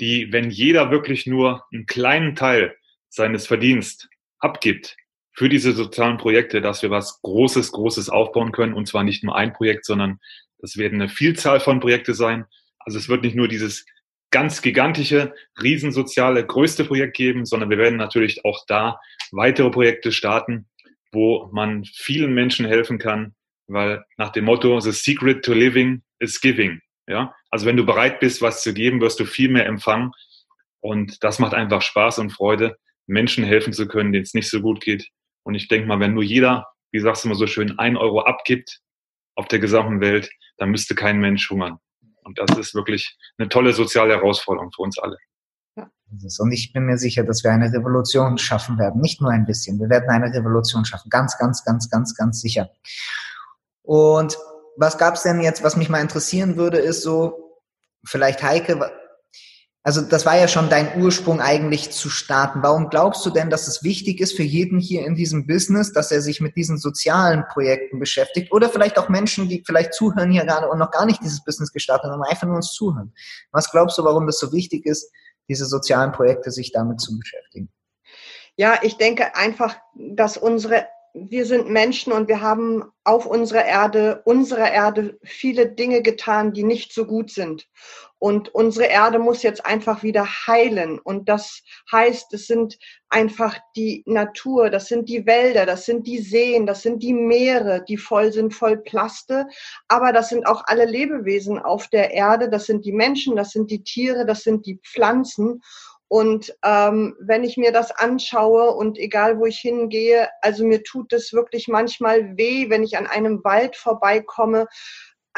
die, 0.00 0.32
wenn 0.32 0.50
jeder 0.50 0.90
wirklich 0.90 1.26
nur 1.26 1.64
einen 1.72 1.86
kleinen 1.86 2.36
Teil 2.36 2.76
seines 3.08 3.46
Verdienst 3.46 4.08
abgibt 4.38 4.96
für 5.32 5.48
diese 5.48 5.72
sozialen 5.72 6.18
Projekte, 6.18 6.60
dass 6.60 6.82
wir 6.82 6.90
was 6.90 7.20
Großes, 7.22 7.72
Großes 7.72 8.08
aufbauen 8.08 8.52
können. 8.52 8.74
Und 8.74 8.86
zwar 8.86 9.04
nicht 9.04 9.24
nur 9.24 9.36
ein 9.36 9.52
Projekt, 9.52 9.84
sondern 9.84 10.18
das 10.58 10.76
werden 10.76 11.00
eine 11.00 11.08
Vielzahl 11.08 11.60
von 11.60 11.80
Projekte 11.80 12.14
sein. 12.14 12.44
Also 12.78 12.98
es 12.98 13.08
wird 13.08 13.22
nicht 13.22 13.36
nur 13.36 13.48
dieses 13.48 13.86
ganz 14.30 14.62
gigantische, 14.62 15.34
riesensoziale, 15.62 16.44
größte 16.44 16.84
Projekt 16.84 17.16
geben, 17.16 17.44
sondern 17.46 17.70
wir 17.70 17.78
werden 17.78 17.96
natürlich 17.96 18.44
auch 18.44 18.64
da 18.66 19.00
weitere 19.32 19.70
Projekte 19.70 20.12
starten, 20.12 20.68
wo 21.12 21.48
man 21.52 21.84
vielen 21.84 22.34
Menschen 22.34 22.66
helfen 22.66 22.98
kann, 22.98 23.34
weil 23.66 24.04
nach 24.16 24.30
dem 24.30 24.44
Motto, 24.44 24.80
the 24.80 24.92
secret 24.92 25.44
to 25.44 25.52
living 25.52 26.02
is 26.18 26.40
giving. 26.40 26.80
Ja, 27.06 27.34
also 27.50 27.64
wenn 27.66 27.76
du 27.76 27.86
bereit 27.86 28.20
bist, 28.20 28.42
was 28.42 28.62
zu 28.62 28.74
geben, 28.74 29.00
wirst 29.00 29.18
du 29.18 29.24
viel 29.24 29.48
mehr 29.48 29.66
empfangen. 29.66 30.12
Und 30.80 31.24
das 31.24 31.38
macht 31.38 31.54
einfach 31.54 31.82
Spaß 31.82 32.18
und 32.18 32.30
Freude, 32.30 32.76
Menschen 33.06 33.44
helfen 33.44 33.72
zu 33.72 33.88
können, 33.88 34.12
denen 34.12 34.24
es 34.24 34.34
nicht 34.34 34.50
so 34.50 34.60
gut 34.60 34.80
geht. 34.80 35.08
Und 35.42 35.54
ich 35.54 35.68
denke 35.68 35.88
mal, 35.88 36.00
wenn 36.00 36.14
nur 36.14 36.22
jeder, 36.22 36.66
wie 36.92 37.00
sagst 37.00 37.24
du 37.24 37.28
immer 37.28 37.34
so 37.34 37.46
schön, 37.46 37.78
ein 37.78 37.96
Euro 37.96 38.20
abgibt 38.20 38.80
auf 39.34 39.48
der 39.48 39.58
gesamten 39.58 40.00
Welt, 40.00 40.30
dann 40.58 40.70
müsste 40.70 40.94
kein 40.94 41.18
Mensch 41.18 41.48
hungern. 41.48 41.78
Und 42.22 42.38
das 42.38 42.58
ist 42.58 42.74
wirklich 42.74 43.16
eine 43.38 43.48
tolle 43.48 43.72
soziale 43.72 44.14
Herausforderung 44.14 44.70
für 44.72 44.82
uns 44.82 44.98
alle. 44.98 45.16
Und 46.38 46.52
ich 46.52 46.72
bin 46.72 46.84
mir 46.84 46.98
sicher, 46.98 47.24
dass 47.24 47.44
wir 47.44 47.50
eine 47.50 47.72
Revolution 47.72 48.38
schaffen 48.38 48.78
werden. 48.78 49.00
Nicht 49.00 49.20
nur 49.20 49.30
ein 49.30 49.44
bisschen. 49.44 49.78
Wir 49.78 49.90
werden 49.90 50.08
eine 50.08 50.32
Revolution 50.32 50.84
schaffen. 50.84 51.10
Ganz, 51.10 51.36
ganz, 51.38 51.64
ganz, 51.64 51.90
ganz, 51.90 52.14
ganz 52.14 52.40
sicher. 52.40 52.70
Und 53.82 54.38
was 54.76 54.96
gab's 54.96 55.22
denn 55.22 55.40
jetzt, 55.40 55.62
was 55.62 55.76
mich 55.76 55.88
mal 55.88 56.00
interessieren 56.00 56.56
würde, 56.56 56.78
ist 56.78 57.02
so, 57.02 57.60
vielleicht 58.04 58.42
Heike, 58.42 58.78
also 59.82 60.02
das 60.02 60.26
war 60.26 60.36
ja 60.36 60.48
schon 60.48 60.68
dein 60.68 61.00
Ursprung 61.00 61.40
eigentlich 61.40 61.90
zu 61.90 62.10
starten. 62.10 62.62
Warum 62.62 62.90
glaubst 62.90 63.24
du 63.24 63.30
denn, 63.30 63.48
dass 63.48 63.68
es 63.68 63.82
wichtig 63.82 64.20
ist 64.20 64.36
für 64.36 64.42
jeden 64.42 64.78
hier 64.78 65.06
in 65.06 65.14
diesem 65.14 65.46
Business, 65.46 65.92
dass 65.92 66.10
er 66.10 66.20
sich 66.20 66.40
mit 66.40 66.56
diesen 66.56 66.78
sozialen 66.78 67.44
Projekten 67.50 67.98
beschäftigt? 67.98 68.52
Oder 68.52 68.68
vielleicht 68.68 68.98
auch 68.98 69.08
Menschen, 69.08 69.48
die 69.48 69.62
vielleicht 69.64 69.94
zuhören 69.94 70.30
hier 70.30 70.44
gerade 70.44 70.68
und 70.68 70.78
noch 70.78 70.90
gar 70.90 71.06
nicht 71.06 71.22
dieses 71.22 71.42
Business 71.42 71.72
gestartet 71.72 72.10
haben, 72.10 72.22
einfach 72.22 72.46
nur 72.46 72.56
uns 72.56 72.72
zuhören. 72.72 73.14
Was 73.50 73.70
glaubst 73.70 73.96
du, 73.96 74.04
warum 74.04 74.26
das 74.26 74.38
so 74.38 74.52
wichtig 74.52 74.84
ist, 74.84 75.10
diese 75.48 75.66
sozialen 75.66 76.12
Projekte 76.12 76.50
sich 76.50 76.72
damit 76.72 77.00
zu 77.00 77.18
beschäftigen? 77.18 77.70
Ja, 78.56 78.80
ich 78.82 78.96
denke 78.96 79.36
einfach, 79.36 79.76
dass 79.94 80.36
unsere 80.36 80.86
wir 81.14 81.46
sind 81.46 81.70
Menschen 81.70 82.12
und 82.12 82.28
wir 82.28 82.40
haben 82.40 82.84
auf 83.04 83.26
unserer 83.26 83.64
Erde, 83.64 84.22
unserer 84.24 84.70
Erde 84.70 85.18
viele 85.22 85.68
Dinge 85.68 86.02
getan, 86.02 86.52
die 86.52 86.62
nicht 86.62 86.92
so 86.92 87.06
gut 87.06 87.30
sind. 87.30 87.66
Und 88.20 88.52
unsere 88.52 88.86
Erde 88.86 89.18
muss 89.18 89.42
jetzt 89.42 89.64
einfach 89.64 90.02
wieder 90.02 90.26
heilen. 90.26 90.98
Und 90.98 91.28
das 91.28 91.62
heißt, 91.92 92.34
es 92.34 92.48
sind 92.48 92.76
einfach 93.08 93.56
die 93.76 94.02
Natur, 94.06 94.70
das 94.70 94.88
sind 94.88 95.08
die 95.08 95.24
Wälder, 95.24 95.66
das 95.66 95.86
sind 95.86 96.06
die 96.06 96.18
Seen, 96.18 96.66
das 96.66 96.82
sind 96.82 97.02
die 97.02 97.14
Meere, 97.14 97.84
die 97.84 97.96
voll 97.96 98.32
sind, 98.32 98.54
voll 98.54 98.76
Plaste. 98.76 99.46
Aber 99.86 100.12
das 100.12 100.30
sind 100.30 100.46
auch 100.46 100.64
alle 100.66 100.84
Lebewesen 100.84 101.58
auf 101.60 101.88
der 101.88 102.12
Erde, 102.12 102.50
das 102.50 102.66
sind 102.66 102.84
die 102.84 102.92
Menschen, 102.92 103.36
das 103.36 103.52
sind 103.52 103.70
die 103.70 103.84
Tiere, 103.84 104.26
das 104.26 104.42
sind 104.42 104.66
die 104.66 104.80
Pflanzen. 104.84 105.62
Und 106.08 106.54
ähm, 106.64 107.16
wenn 107.20 107.44
ich 107.44 107.58
mir 107.58 107.70
das 107.70 107.90
anschaue 107.90 108.72
und 108.72 108.98
egal 108.98 109.38
wo 109.38 109.44
ich 109.44 109.58
hingehe, 109.58 110.28
also 110.40 110.64
mir 110.64 110.82
tut 110.82 111.12
es 111.12 111.34
wirklich 111.34 111.68
manchmal 111.68 112.36
weh, 112.38 112.70
wenn 112.70 112.82
ich 112.82 112.96
an 112.96 113.06
einem 113.06 113.44
Wald 113.44 113.76
vorbeikomme. 113.76 114.66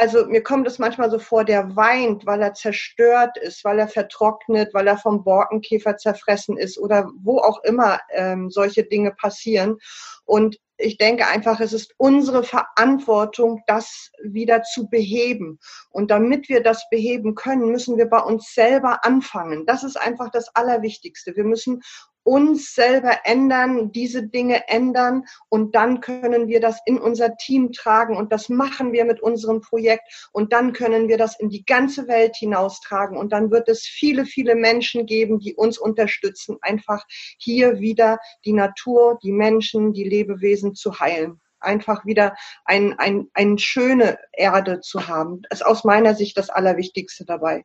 Also 0.00 0.24
mir 0.24 0.42
kommt 0.42 0.66
es 0.66 0.78
manchmal 0.78 1.10
so 1.10 1.18
vor, 1.18 1.44
der 1.44 1.76
weint, 1.76 2.24
weil 2.24 2.40
er 2.40 2.54
zerstört 2.54 3.36
ist, 3.36 3.64
weil 3.64 3.78
er 3.78 3.86
vertrocknet, 3.86 4.72
weil 4.72 4.86
er 4.86 4.96
vom 4.96 5.24
Borkenkäfer 5.24 5.98
zerfressen 5.98 6.56
ist 6.56 6.78
oder 6.78 7.10
wo 7.22 7.36
auch 7.40 7.62
immer 7.64 8.00
ähm, 8.14 8.48
solche 8.48 8.82
Dinge 8.82 9.10
passieren. 9.10 9.76
Und 10.24 10.56
ich 10.78 10.96
denke 10.96 11.26
einfach, 11.26 11.60
es 11.60 11.74
ist 11.74 11.92
unsere 11.98 12.44
Verantwortung, 12.44 13.62
das 13.66 14.10
wieder 14.22 14.62
zu 14.62 14.88
beheben. 14.88 15.58
Und 15.90 16.10
damit 16.10 16.48
wir 16.48 16.62
das 16.62 16.88
beheben 16.88 17.34
können, 17.34 17.70
müssen 17.70 17.98
wir 17.98 18.06
bei 18.06 18.20
uns 18.20 18.54
selber 18.54 19.04
anfangen. 19.04 19.66
Das 19.66 19.84
ist 19.84 20.00
einfach 20.00 20.30
das 20.30 20.48
Allerwichtigste. 20.56 21.36
Wir 21.36 21.44
müssen 21.44 21.82
uns 22.30 22.76
selber 22.76 23.22
ändern, 23.24 23.90
diese 23.90 24.22
Dinge 24.22 24.68
ändern 24.68 25.24
und 25.48 25.74
dann 25.74 26.00
können 26.00 26.46
wir 26.46 26.60
das 26.60 26.78
in 26.86 26.96
unser 26.96 27.36
Team 27.36 27.72
tragen 27.72 28.16
und 28.16 28.30
das 28.30 28.48
machen 28.48 28.92
wir 28.92 29.04
mit 29.04 29.20
unserem 29.20 29.60
Projekt 29.60 30.30
und 30.30 30.52
dann 30.52 30.72
können 30.72 31.08
wir 31.08 31.18
das 31.18 31.40
in 31.40 31.48
die 31.48 31.64
ganze 31.64 32.06
Welt 32.06 32.36
hinaustragen 32.36 33.18
und 33.18 33.32
dann 33.32 33.50
wird 33.50 33.68
es 33.68 33.80
viele, 33.80 34.26
viele 34.26 34.54
Menschen 34.54 35.06
geben, 35.06 35.40
die 35.40 35.56
uns 35.56 35.76
unterstützen, 35.76 36.56
einfach 36.60 37.04
hier 37.36 37.80
wieder 37.80 38.20
die 38.44 38.52
Natur, 38.52 39.18
die 39.24 39.32
Menschen, 39.32 39.92
die 39.92 40.04
Lebewesen 40.04 40.76
zu 40.76 41.00
heilen 41.00 41.40
einfach 41.58 42.06
wieder 42.06 42.36
ein, 42.64 42.98
ein, 42.98 43.28
eine 43.34 43.58
schöne 43.58 44.18
Erde 44.32 44.80
zu 44.80 45.08
haben. 45.08 45.42
Das 45.50 45.60
ist 45.60 45.66
aus 45.66 45.84
meiner 45.84 46.14
Sicht 46.14 46.38
das 46.38 46.48
Allerwichtigste 46.48 47.26
dabei. 47.26 47.64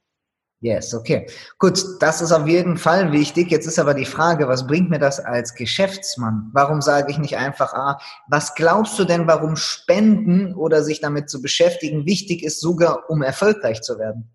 Yes, 0.62 0.94
okay. 0.94 1.28
Gut, 1.60 1.84
das 2.00 2.22
ist 2.22 2.32
auf 2.32 2.48
jeden 2.48 2.78
Fall 2.78 3.12
wichtig. 3.12 3.52
Jetzt 3.52 3.68
ist 3.68 3.78
aber 3.78 3.94
die 3.94 4.06
Frage, 4.06 4.48
was 4.48 4.66
bringt 4.66 4.90
mir 4.90 5.00
das 5.00 5.20
als 5.20 5.54
Geschäftsmann? 5.54 6.50
Warum 6.54 6.82
sage 6.82 7.12
ich 7.12 7.18
nicht 7.18 7.38
einfach, 7.38 7.74
ah, 7.74 8.00
was 8.30 8.56
glaubst 8.56 8.98
du 8.98 9.04
denn, 9.04 9.28
warum 9.28 9.58
Spenden 9.58 10.56
oder 10.56 10.84
sich 10.84 11.02
damit 11.02 11.30
zu 11.30 11.42
beschäftigen 11.42 12.06
wichtig 12.06 12.44
ist, 12.44 12.62
sogar 12.62 13.10
um 13.10 13.22
erfolgreich 13.22 13.82
zu 13.82 14.00
werden? 14.00 14.32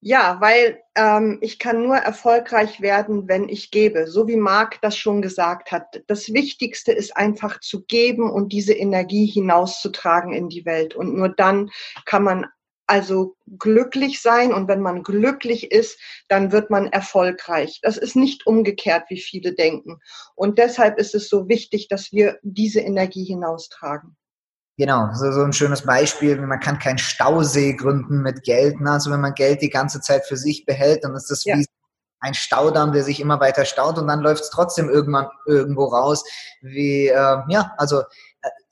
Ja, 0.00 0.40
weil 0.40 0.80
ähm, 0.94 1.38
ich 1.40 1.58
kann 1.58 1.82
nur 1.82 1.96
erfolgreich 1.96 2.80
werden, 2.80 3.26
wenn 3.26 3.48
ich 3.48 3.72
gebe, 3.72 4.06
so 4.06 4.28
wie 4.28 4.36
Marc 4.36 4.80
das 4.80 4.96
schon 4.96 5.22
gesagt 5.22 5.72
hat. 5.72 6.02
Das 6.06 6.32
Wichtigste 6.32 6.92
ist 6.92 7.16
einfach 7.16 7.58
zu 7.58 7.84
geben 7.84 8.30
und 8.30 8.52
diese 8.52 8.74
Energie 8.74 9.26
hinauszutragen 9.26 10.32
in 10.32 10.48
die 10.48 10.64
Welt. 10.64 10.94
Und 10.94 11.16
nur 11.16 11.30
dann 11.30 11.70
kann 12.04 12.22
man 12.22 12.46
also 12.88 13.36
glücklich 13.58 14.20
sein 14.22 14.52
und 14.52 14.66
wenn 14.66 14.80
man 14.80 15.02
glücklich 15.02 15.70
ist, 15.70 15.98
dann 16.28 16.52
wird 16.52 16.70
man 16.70 16.86
erfolgreich. 16.86 17.80
Das 17.82 17.96
ist 17.96 18.16
nicht 18.16 18.46
umgekehrt, 18.46 19.04
wie 19.08 19.20
viele 19.20 19.54
denken. 19.54 20.00
Und 20.34 20.58
deshalb 20.58 20.98
ist 20.98 21.14
es 21.14 21.28
so 21.28 21.48
wichtig, 21.48 21.88
dass 21.88 22.12
wir 22.12 22.38
diese 22.42 22.80
Energie 22.80 23.24
hinaustragen. 23.24 24.16
Genau, 24.78 25.08
so, 25.12 25.32
so 25.32 25.42
ein 25.42 25.52
schönes 25.52 25.82
Beispiel, 25.82 26.40
man 26.40 26.60
kann 26.60 26.78
kein 26.78 26.98
Stausee 26.98 27.74
gründen 27.74 28.22
mit 28.22 28.44
Geld. 28.44 28.80
Ne? 28.80 28.92
Also 28.92 29.10
wenn 29.10 29.20
man 29.20 29.34
Geld 29.34 29.60
die 29.60 29.70
ganze 29.70 30.00
Zeit 30.00 30.24
für 30.24 30.36
sich 30.36 30.64
behält, 30.64 31.04
dann 31.04 31.14
ist 31.14 31.30
das 31.30 31.44
ja. 31.44 31.56
wie 31.56 31.66
ein 32.20 32.34
Staudamm, 32.34 32.92
der 32.92 33.04
sich 33.04 33.20
immer 33.20 33.40
weiter 33.40 33.64
staut 33.64 33.98
und 33.98 34.06
dann 34.06 34.20
läuft 34.20 34.44
es 34.44 34.50
trotzdem 34.50 34.88
irgendwann 34.88 35.28
irgendwo 35.46 35.84
raus. 35.84 36.24
Wie, 36.60 37.08
äh, 37.08 37.38
ja, 37.48 37.72
also 37.76 38.02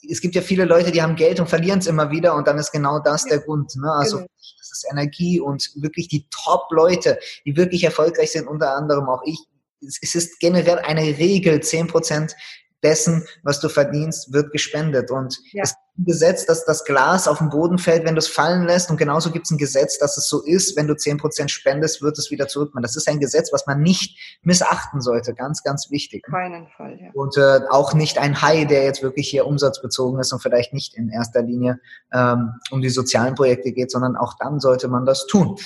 es 0.09 0.21
gibt 0.21 0.35
ja 0.35 0.43
viele 0.43 0.65
Leute, 0.65 0.93
die 0.93 1.03
haben 1.03 1.17
Geld 1.17 1.41
und 1.41 1.49
verlieren 1.49 1.79
es 1.79 1.87
immer 1.87 2.11
wieder 2.11 2.35
und 2.35 2.47
dann 2.47 2.59
ist 2.59 2.73
genau 2.73 2.99
das 2.99 3.25
der 3.25 3.41
Grund. 3.41 3.75
Ne? 3.77 3.91
Also 3.91 4.19
genau. 4.19 4.29
das 4.59 4.71
ist 4.73 4.87
Energie 4.91 5.41
und 5.41 5.71
wirklich 5.77 6.09
die 6.09 6.27
Top-Leute, 6.31 7.19
die 7.45 7.57
wirklich 7.57 7.85
erfolgreich 7.85 8.33
sind, 8.33 8.47
unter 8.47 8.77
anderem 8.77 9.09
auch 9.09 9.23
ich. 9.25 9.39
Es 9.81 10.15
ist 10.15 10.41
generell 10.41 10.79
eine 10.79 11.03
Regel, 11.03 11.61
zehn 11.61 11.87
Prozent 11.87 12.35
dessen, 12.83 13.27
was 13.43 13.61
du 13.61 13.69
verdienst, 13.69 14.33
wird 14.33 14.53
gespendet. 14.53 15.11
Und 15.11 15.39
ja. 15.53 15.63
es 15.63 15.71
gibt 15.71 15.99
ein 15.99 16.05
Gesetz, 16.05 16.47
dass 16.47 16.65
das 16.65 16.85
Glas 16.85 17.27
auf 17.27 17.39
den 17.39 17.49
Boden 17.49 17.79
fällt, 17.79 18.05
wenn 18.05 18.15
du 18.15 18.19
es 18.19 18.29
fallen 18.29 18.65
lässt. 18.65 18.91
Und 18.91 18.97
genauso 18.97 19.31
gibt 19.31 19.47
es 19.47 19.51
ein 19.51 19.59
Gesetz, 19.59 19.99
dass 19.99 20.17
es 20.17 20.29
so 20.29 20.43
ist, 20.45 20.77
wenn 20.77 20.87
du 20.87 20.95
zehn 20.95 21.17
Prozent 21.17 21.51
spendest, 21.51 22.03
wird 22.03 22.19
es 22.19 22.31
wieder 22.31 22.49
zurückkommen. 22.49 22.83
Das 22.83 22.97
ist 22.97 23.09
ein 23.09 23.21
Gesetz, 23.21 23.53
was 23.53 23.67
man 23.67 23.81
nicht 23.81 24.39
missachten 24.43 25.01
sollte. 25.01 25.35
Ganz, 25.35 25.63
ganz 25.63 25.91
wichtig. 25.91 26.25
Keinen 26.25 26.69
Fall, 26.77 26.99
ja. 27.01 27.11
Und 27.15 27.37
äh, 27.37 27.61
auch 27.71 27.95
nicht 27.95 28.19
ein 28.19 28.43
Hai, 28.43 28.65
der 28.65 28.85
jetzt 28.85 29.03
wirklich 29.03 29.29
hier 29.29 29.47
umsatzbezogen 29.47 30.21
ist 30.21 30.33
und 30.33 30.43
vielleicht 30.43 30.73
nicht 30.73 30.95
in 30.95 31.09
erster 31.09 31.43
Linie 31.43 31.81
ähm, 32.13 32.53
um 32.71 32.83
die 32.83 32.91
sozialen 32.91 33.35
Projekte 33.35 33.73
geht, 33.73 33.91
sondern 33.91 34.17
auch 34.17 34.35
dann 34.39 34.61
sollte 34.61 34.89
man 34.89 35.07
das 35.07 35.27
tun. 35.27 35.57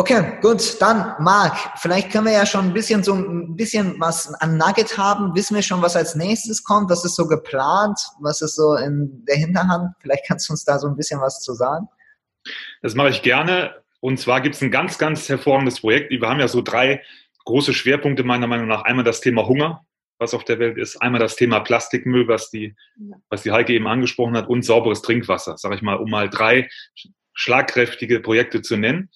Okay, 0.00 0.38
gut. 0.40 0.80
Dann, 0.80 1.14
Marc, 1.18 1.78
vielleicht 1.78 2.10
können 2.10 2.24
wir 2.24 2.32
ja 2.32 2.46
schon 2.46 2.64
ein 2.64 2.72
bisschen 2.72 3.02
so 3.02 3.12
ein 3.12 3.54
bisschen 3.54 4.00
was 4.00 4.32
an 4.32 4.56
Nugget 4.56 4.96
haben. 4.96 5.34
Wissen 5.34 5.54
wir 5.54 5.62
schon, 5.62 5.82
was 5.82 5.94
als 5.94 6.14
nächstes 6.14 6.64
kommt? 6.64 6.88
Was 6.88 7.04
ist 7.04 7.16
so 7.16 7.28
geplant? 7.28 8.00
Was 8.18 8.40
ist 8.40 8.56
so 8.56 8.76
in 8.76 9.26
der 9.26 9.36
Hinterhand? 9.36 9.94
Vielleicht 10.00 10.26
kannst 10.26 10.48
du 10.48 10.54
uns 10.54 10.64
da 10.64 10.78
so 10.78 10.88
ein 10.88 10.96
bisschen 10.96 11.20
was 11.20 11.42
zu 11.42 11.52
sagen. 11.52 11.86
Das 12.80 12.94
mache 12.94 13.10
ich 13.10 13.20
gerne. 13.20 13.74
Und 14.00 14.18
zwar 14.18 14.40
gibt 14.40 14.54
es 14.54 14.62
ein 14.62 14.70
ganz, 14.70 14.96
ganz 14.96 15.28
hervorragendes 15.28 15.80
Projekt. 15.80 16.10
Wir 16.10 16.26
haben 16.26 16.40
ja 16.40 16.48
so 16.48 16.62
drei 16.62 17.02
große 17.44 17.74
Schwerpunkte 17.74 18.24
meiner 18.24 18.46
Meinung 18.46 18.68
nach. 18.68 18.84
Einmal 18.84 19.04
das 19.04 19.20
Thema 19.20 19.46
Hunger, 19.46 19.84
was 20.18 20.32
auf 20.32 20.44
der 20.44 20.58
Welt 20.58 20.78
ist. 20.78 20.96
Einmal 21.02 21.20
das 21.20 21.36
Thema 21.36 21.60
Plastikmüll, 21.60 22.26
was 22.26 22.48
die, 22.48 22.74
was 23.28 23.42
die 23.42 23.52
Heike 23.52 23.74
eben 23.74 23.86
angesprochen 23.86 24.34
hat. 24.34 24.48
Und 24.48 24.64
sauberes 24.64 25.02
Trinkwasser, 25.02 25.58
sage 25.58 25.74
ich 25.74 25.82
mal, 25.82 25.96
um 25.96 26.08
mal 26.08 26.30
drei 26.30 26.70
schlagkräftige 27.34 28.20
Projekte 28.20 28.62
zu 28.62 28.78
nennen. 28.78 29.10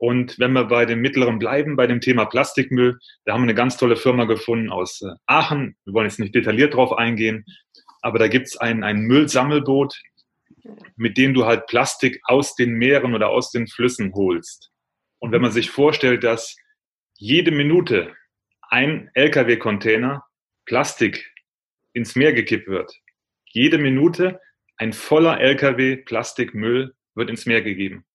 Und 0.00 0.38
wenn 0.38 0.54
wir 0.54 0.64
bei 0.64 0.86
dem 0.86 1.02
Mittleren 1.02 1.38
bleiben, 1.38 1.76
bei 1.76 1.86
dem 1.86 2.00
Thema 2.00 2.24
Plastikmüll, 2.24 2.98
da 3.26 3.34
haben 3.34 3.42
wir 3.42 3.48
eine 3.48 3.54
ganz 3.54 3.76
tolle 3.76 3.96
Firma 3.96 4.24
gefunden 4.24 4.70
aus 4.70 5.02
äh, 5.02 5.10
Aachen. 5.26 5.76
Wir 5.84 5.92
wollen 5.92 6.06
jetzt 6.06 6.18
nicht 6.18 6.34
detailliert 6.34 6.72
drauf 6.72 6.96
eingehen, 6.96 7.44
aber 8.00 8.18
da 8.18 8.26
gibt's 8.26 8.56
ein, 8.56 8.82
ein 8.82 9.02
Müllsammelboot, 9.02 9.94
mit 10.96 11.18
dem 11.18 11.34
du 11.34 11.44
halt 11.44 11.66
Plastik 11.66 12.18
aus 12.24 12.54
den 12.54 12.72
Meeren 12.72 13.14
oder 13.14 13.28
aus 13.28 13.50
den 13.50 13.66
Flüssen 13.66 14.14
holst. 14.14 14.70
Und 15.18 15.32
wenn 15.32 15.42
man 15.42 15.52
sich 15.52 15.70
vorstellt, 15.70 16.24
dass 16.24 16.56
jede 17.18 17.50
Minute 17.50 18.14
ein 18.70 19.10
Lkw-Container 19.12 20.24
Plastik 20.64 21.30
ins 21.92 22.16
Meer 22.16 22.32
gekippt 22.32 22.68
wird, 22.68 22.90
jede 23.44 23.76
Minute 23.76 24.40
ein 24.78 24.94
voller 24.94 25.38
Lkw 25.40 25.96
Plastikmüll 25.96 26.94
wird 27.14 27.28
ins 27.28 27.44
Meer 27.44 27.60
gegeben. 27.60 28.06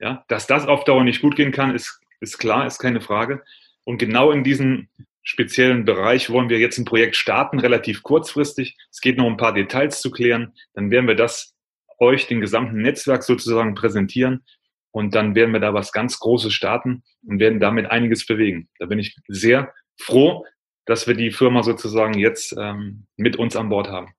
Ja, 0.00 0.24
dass 0.28 0.46
das 0.46 0.66
auf 0.66 0.84
Dauer 0.84 1.04
nicht 1.04 1.22
gut 1.22 1.36
gehen 1.36 1.52
kann, 1.52 1.74
ist, 1.74 2.00
ist 2.20 2.38
klar, 2.38 2.66
ist 2.66 2.78
keine 2.78 3.00
Frage. 3.00 3.42
Und 3.84 3.98
genau 3.98 4.30
in 4.30 4.44
diesem 4.44 4.88
speziellen 5.22 5.84
Bereich 5.84 6.30
wollen 6.30 6.48
wir 6.48 6.58
jetzt 6.58 6.78
ein 6.78 6.84
Projekt 6.84 7.16
starten, 7.16 7.58
relativ 7.58 8.02
kurzfristig. 8.02 8.76
Es 8.90 9.00
geht 9.00 9.18
noch 9.18 9.26
ein 9.26 9.36
paar 9.36 9.52
Details 9.52 10.00
zu 10.00 10.10
klären. 10.10 10.54
Dann 10.74 10.90
werden 10.90 11.08
wir 11.08 11.16
das 11.16 11.54
euch, 11.98 12.26
den 12.26 12.40
gesamten 12.40 12.80
Netzwerk 12.80 13.22
sozusagen 13.22 13.74
präsentieren. 13.74 14.44
Und 14.90 15.14
dann 15.14 15.34
werden 15.34 15.52
wir 15.52 15.60
da 15.60 15.74
was 15.74 15.92
ganz 15.92 16.18
Großes 16.18 16.52
starten 16.52 17.02
und 17.26 17.40
werden 17.40 17.60
damit 17.60 17.90
einiges 17.90 18.26
bewegen. 18.26 18.68
Da 18.78 18.86
bin 18.86 18.98
ich 18.98 19.16
sehr 19.28 19.74
froh, 20.00 20.46
dass 20.86 21.06
wir 21.06 21.14
die 21.14 21.30
Firma 21.30 21.62
sozusagen 21.62 22.18
jetzt 22.18 22.56
ähm, 22.58 23.06
mit 23.16 23.36
uns 23.36 23.54
an 23.54 23.68
Bord 23.68 23.88
haben. 23.88 24.14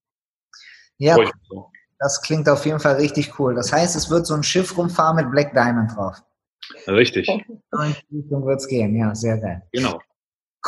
Ja, 0.98 1.17
das 2.00 2.22
klingt 2.22 2.48
auf 2.50 2.65
jeden 2.65 2.79
Fall 2.79 2.96
richtig 2.96 3.38
cool. 3.39 3.53
Das 3.53 3.72
heißt, 3.72 3.96
es 3.96 4.10
wird 4.10 4.25
so 4.25 4.34
ein 4.34 4.44
Schiff 4.44 4.77
rumfahren 4.77 5.18
mit 5.18 5.32
Black 5.32 5.53
Diamond 5.53 5.96
drauf. 5.96 6.24
Richtig. 6.88 7.27
So 7.72 7.82
in 7.82 7.96
Richtung 8.12 8.46
wird 8.46 8.60
es 8.60 8.68
gehen, 8.68 8.96
ja, 8.96 9.13
sehr 9.13 9.38
geil. 9.38 9.62
Genau. 9.72 10.00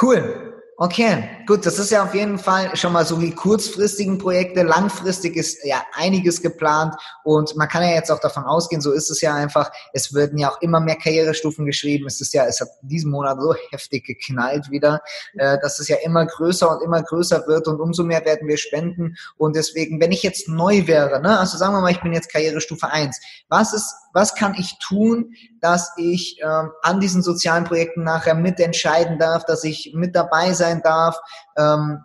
Cool. 0.02 0.51
Okay, 0.84 1.24
gut, 1.46 1.64
das 1.68 1.78
ist 1.78 1.92
ja 1.92 2.04
auf 2.04 2.16
jeden 2.16 2.40
Fall 2.40 2.76
schon 2.76 2.94
mal 2.94 3.06
so 3.06 3.16
die 3.16 3.36
kurzfristigen 3.36 4.18
Projekte. 4.18 4.64
Langfristig 4.64 5.36
ist 5.36 5.64
ja 5.64 5.84
einiges 5.94 6.42
geplant 6.42 6.96
und 7.24 7.56
man 7.56 7.68
kann 7.68 7.84
ja 7.84 7.92
jetzt 7.92 8.12
auch 8.12 8.20
davon 8.20 8.46
ausgehen, 8.46 8.82
so 8.82 8.92
ist 8.92 9.12
es 9.12 9.22
ja 9.22 9.36
einfach, 9.36 9.70
es 9.94 10.12
werden 10.16 10.40
ja 10.40 10.50
auch 10.50 10.60
immer 10.60 10.80
mehr 10.80 10.96
Karrierestufen 10.96 11.68
geschrieben. 11.68 12.08
Es 12.08 12.20
ist 12.20 12.34
ja, 12.34 12.46
es 12.46 12.62
hat 12.62 12.70
diesen 12.82 13.12
Monat 13.12 13.38
so 13.40 13.54
heftig 13.70 14.08
geknallt 14.08 14.72
wieder, 14.72 15.02
äh, 15.36 15.60
dass 15.62 15.78
es 15.78 15.88
ja 15.88 15.98
immer 16.04 16.26
größer 16.26 16.72
und 16.72 16.84
immer 16.84 17.04
größer 17.04 17.46
wird 17.46 17.68
und 17.68 17.80
umso 17.80 18.04
mehr 18.04 18.26
werden 18.26 18.48
wir 18.48 18.58
spenden. 18.58 19.16
Und 19.38 19.56
deswegen, 19.56 20.02
wenn 20.02 20.12
ich 20.12 20.24
jetzt 20.24 20.50
neu 20.50 20.88
wäre, 20.88 21.22
ne, 21.22 21.38
also 21.38 21.60
sagen 21.60 21.76
wir 21.76 21.82
mal, 21.82 21.92
ich 21.92 22.02
bin 22.02 22.12
jetzt 22.12 22.34
Karrierestufe 22.34 22.88
eins, 22.88 23.22
was 23.50 23.74
ist, 23.74 23.94
was 24.14 24.36
kann 24.36 24.56
ich 24.56 24.78
tun, 24.80 25.34
dass 25.60 25.94
ich 25.98 26.40
ähm, 26.42 26.72
an 26.82 27.00
diesen 27.00 27.22
sozialen 27.22 27.64
Projekten 27.64 28.04
nachher 28.04 28.36
mitentscheiden 28.36 29.20
darf, 29.20 29.46
dass 29.46 29.64
ich 29.64 29.92
mit 29.94 30.16
dabei 30.16 30.54
sein 30.54 30.82
darf. 30.84 31.20
Ähm, 31.58 32.00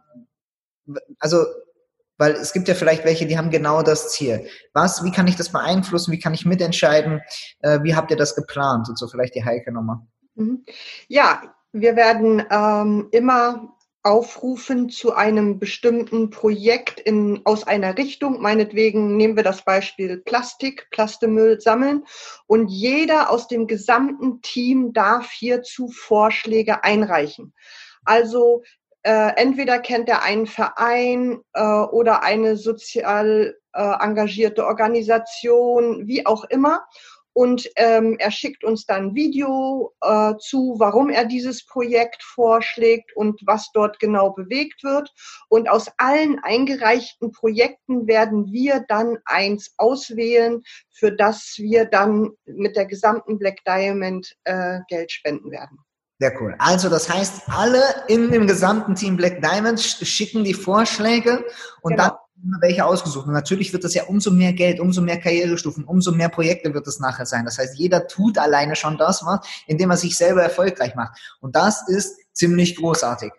also, 1.18 1.44
weil 2.18 2.32
es 2.32 2.52
gibt 2.52 2.68
ja 2.68 2.74
vielleicht 2.74 3.04
welche, 3.04 3.26
die 3.26 3.36
haben 3.36 3.50
genau 3.50 3.82
das 3.82 4.10
Ziel. 4.10 4.48
Was, 4.72 5.04
wie 5.04 5.10
kann 5.10 5.26
ich 5.26 5.36
das 5.36 5.52
beeinflussen? 5.52 6.12
Wie 6.12 6.18
kann 6.18 6.34
ich 6.34 6.46
mitentscheiden? 6.46 7.20
Äh, 7.60 7.82
wie 7.82 7.94
habt 7.94 8.10
ihr 8.10 8.16
das 8.16 8.34
geplant? 8.34 8.88
Und 8.88 8.98
so 8.98 9.06
vielleicht 9.08 9.34
die 9.34 9.44
Heike 9.44 9.72
nochmal. 9.72 9.98
Mhm. 10.34 10.64
Ja, 11.08 11.42
wir 11.72 11.96
werden 11.96 12.42
ähm, 12.50 13.08
immer 13.10 13.75
aufrufen 14.06 14.88
zu 14.88 15.14
einem 15.14 15.58
bestimmten 15.58 16.30
Projekt 16.30 17.00
in, 17.00 17.40
aus 17.44 17.66
einer 17.66 17.98
Richtung. 17.98 18.40
Meinetwegen 18.40 19.16
nehmen 19.16 19.34
wir 19.34 19.42
das 19.42 19.64
Beispiel 19.64 20.18
Plastik, 20.18 20.86
Plastemüll 20.92 21.60
sammeln. 21.60 22.04
Und 22.46 22.68
jeder 22.68 23.30
aus 23.30 23.48
dem 23.48 23.66
gesamten 23.66 24.40
Team 24.42 24.92
darf 24.92 25.32
hierzu 25.32 25.88
Vorschläge 25.88 26.84
einreichen. 26.84 27.52
Also 28.04 28.62
äh, 29.02 29.32
entweder 29.34 29.80
kennt 29.80 30.08
er 30.08 30.22
einen 30.22 30.46
Verein 30.46 31.40
äh, 31.54 31.62
oder 31.64 32.22
eine 32.22 32.56
sozial 32.56 33.56
äh, 33.72 33.94
engagierte 34.00 34.66
Organisation, 34.66 36.06
wie 36.06 36.24
auch 36.26 36.44
immer 36.44 36.86
und 37.36 37.68
ähm, 37.76 38.16
er 38.18 38.30
schickt 38.30 38.64
uns 38.64 38.86
dann 38.86 39.14
Video 39.14 39.92
äh, 40.00 40.32
zu, 40.38 40.76
warum 40.78 41.10
er 41.10 41.26
dieses 41.26 41.66
Projekt 41.66 42.22
vorschlägt 42.22 43.14
und 43.14 43.38
was 43.44 43.70
dort 43.74 43.98
genau 43.98 44.30
bewegt 44.30 44.82
wird. 44.82 45.12
Und 45.50 45.68
aus 45.68 45.90
allen 45.98 46.38
eingereichten 46.42 47.32
Projekten 47.32 48.06
werden 48.06 48.52
wir 48.52 48.86
dann 48.88 49.18
eins 49.26 49.74
auswählen, 49.76 50.62
für 50.90 51.12
das 51.12 51.56
wir 51.58 51.84
dann 51.84 52.30
mit 52.46 52.74
der 52.74 52.86
gesamten 52.86 53.38
Black 53.38 53.62
Diamond 53.66 54.34
äh, 54.44 54.78
Geld 54.88 55.12
spenden 55.12 55.50
werden. 55.50 55.80
Sehr 56.18 56.40
cool. 56.40 56.54
Also 56.58 56.88
das 56.88 57.12
heißt, 57.12 57.42
alle 57.48 57.82
in 58.08 58.30
dem 58.30 58.46
gesamten 58.46 58.94
Team 58.94 59.18
Black 59.18 59.42
Diamond 59.42 59.78
schicken 59.78 60.42
die 60.42 60.54
Vorschläge 60.54 61.44
und 61.82 61.96
genau. 61.96 62.04
dann 62.04 62.16
welche 62.60 62.84
ausgesucht. 62.84 63.26
Und 63.26 63.32
natürlich 63.32 63.72
wird 63.72 63.84
das 63.84 63.94
ja 63.94 64.04
umso 64.04 64.30
mehr 64.30 64.52
Geld, 64.52 64.80
umso 64.80 65.00
mehr 65.00 65.18
Karrierestufen, 65.18 65.84
umso 65.84 66.12
mehr 66.12 66.28
Projekte 66.28 66.74
wird 66.74 66.86
es 66.86 67.00
nachher 67.00 67.26
sein. 67.26 67.44
Das 67.44 67.58
heißt, 67.58 67.78
jeder 67.78 68.06
tut 68.06 68.38
alleine 68.38 68.76
schon 68.76 68.98
das, 68.98 69.24
was, 69.24 69.40
indem 69.66 69.90
er 69.90 69.96
sich 69.96 70.16
selber 70.16 70.42
erfolgreich 70.42 70.94
macht. 70.94 71.18
Und 71.40 71.56
das 71.56 71.88
ist 71.88 72.16
ziemlich 72.32 72.76
großartig. 72.76 73.32